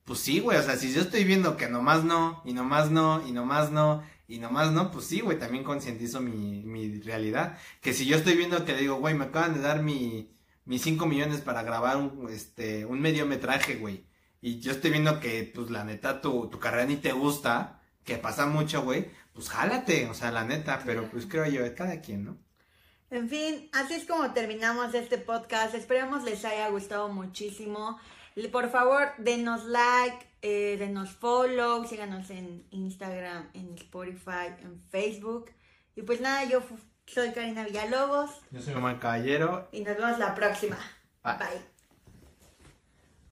Pues 0.05 0.19
sí, 0.19 0.39
güey, 0.39 0.57
o 0.57 0.63
sea, 0.63 0.77
si 0.77 0.93
yo 0.93 1.01
estoy 1.01 1.25
viendo 1.25 1.57
que 1.57 1.67
nomás 1.67 2.05
no, 2.05 2.41
y 2.45 2.53
nomás 2.53 2.91
no, 2.91 3.21
y 3.27 3.33
nomás 3.33 3.71
no, 3.71 4.03
y 4.25 4.39
nomás 4.39 4.71
no, 4.71 4.89
pues 4.89 5.05
sí, 5.05 5.19
güey, 5.19 5.37
también 5.37 5.65
concientizo 5.65 6.21
mi, 6.21 6.63
mi 6.63 7.01
realidad. 7.01 7.57
Que 7.81 7.93
si 7.93 8.05
yo 8.05 8.15
estoy 8.15 8.37
viendo 8.37 8.63
que 8.63 8.71
le 8.71 8.79
digo, 8.81 8.95
güey, 8.95 9.15
me 9.15 9.25
acaban 9.25 9.53
de 9.53 9.59
dar 9.59 9.83
mi, 9.83 10.33
mis 10.63 10.81
5 10.81 11.05
millones 11.07 11.41
para 11.41 11.61
grabar 11.63 11.97
un, 11.97 12.29
este, 12.29 12.85
un 12.85 13.01
mediometraje, 13.01 13.75
güey. 13.75 14.05
Y 14.39 14.59
yo 14.61 14.71
estoy 14.71 14.91
viendo 14.91 15.19
que, 15.19 15.51
pues, 15.53 15.69
la 15.71 15.83
neta, 15.83 16.21
tu, 16.21 16.47
tu 16.49 16.57
carrera 16.59 16.85
ni 16.85 16.95
te 16.97 17.11
gusta, 17.11 17.76
que 18.07 18.17
pasa 18.17 18.47
mucho, 18.47 18.81
güey. 18.83 19.11
Pues 19.33 19.49
jálate, 19.49 20.07
o 20.09 20.13
sea, 20.15 20.31
la 20.31 20.45
neta, 20.45 20.81
pero 20.83 21.07
pues 21.11 21.27
creo 21.27 21.45
yo, 21.45 21.61
de 21.61 21.75
cada 21.75 22.01
quien, 22.01 22.23
¿no? 22.25 22.37
En 23.11 23.29
fin, 23.29 23.69
así 23.73 23.93
es 23.93 24.05
como 24.05 24.33
terminamos 24.33 24.93
este 24.95 25.17
podcast. 25.17 25.75
Esperamos 25.75 26.23
les 26.23 26.43
haya 26.45 26.69
gustado 26.69 27.09
muchísimo. 27.09 27.99
Por 28.51 28.69
favor, 28.69 29.09
denos 29.17 29.65
like, 29.65 30.25
eh, 30.41 30.77
denos 30.79 31.11
follow, 31.11 31.85
síganos 31.85 32.29
en 32.29 32.65
Instagram, 32.71 33.49
en 33.53 33.75
Spotify, 33.75 34.47
en 34.61 34.81
Facebook. 34.89 35.51
Y 35.95 36.01
pues 36.03 36.21
nada, 36.21 36.45
yo 36.45 36.61
soy 37.07 37.31
Karina 37.31 37.63
Villalobos 37.63 38.31
Yo 38.51 38.61
soy 38.61 38.73
Omar 38.73 38.99
Caballero. 38.99 39.67
y 39.71 39.81
nos 39.81 39.97
vemos 39.97 40.17
la 40.19 40.33
próxima. 40.33 40.77
Bye. 41.23 41.37
Bye. 41.37 41.76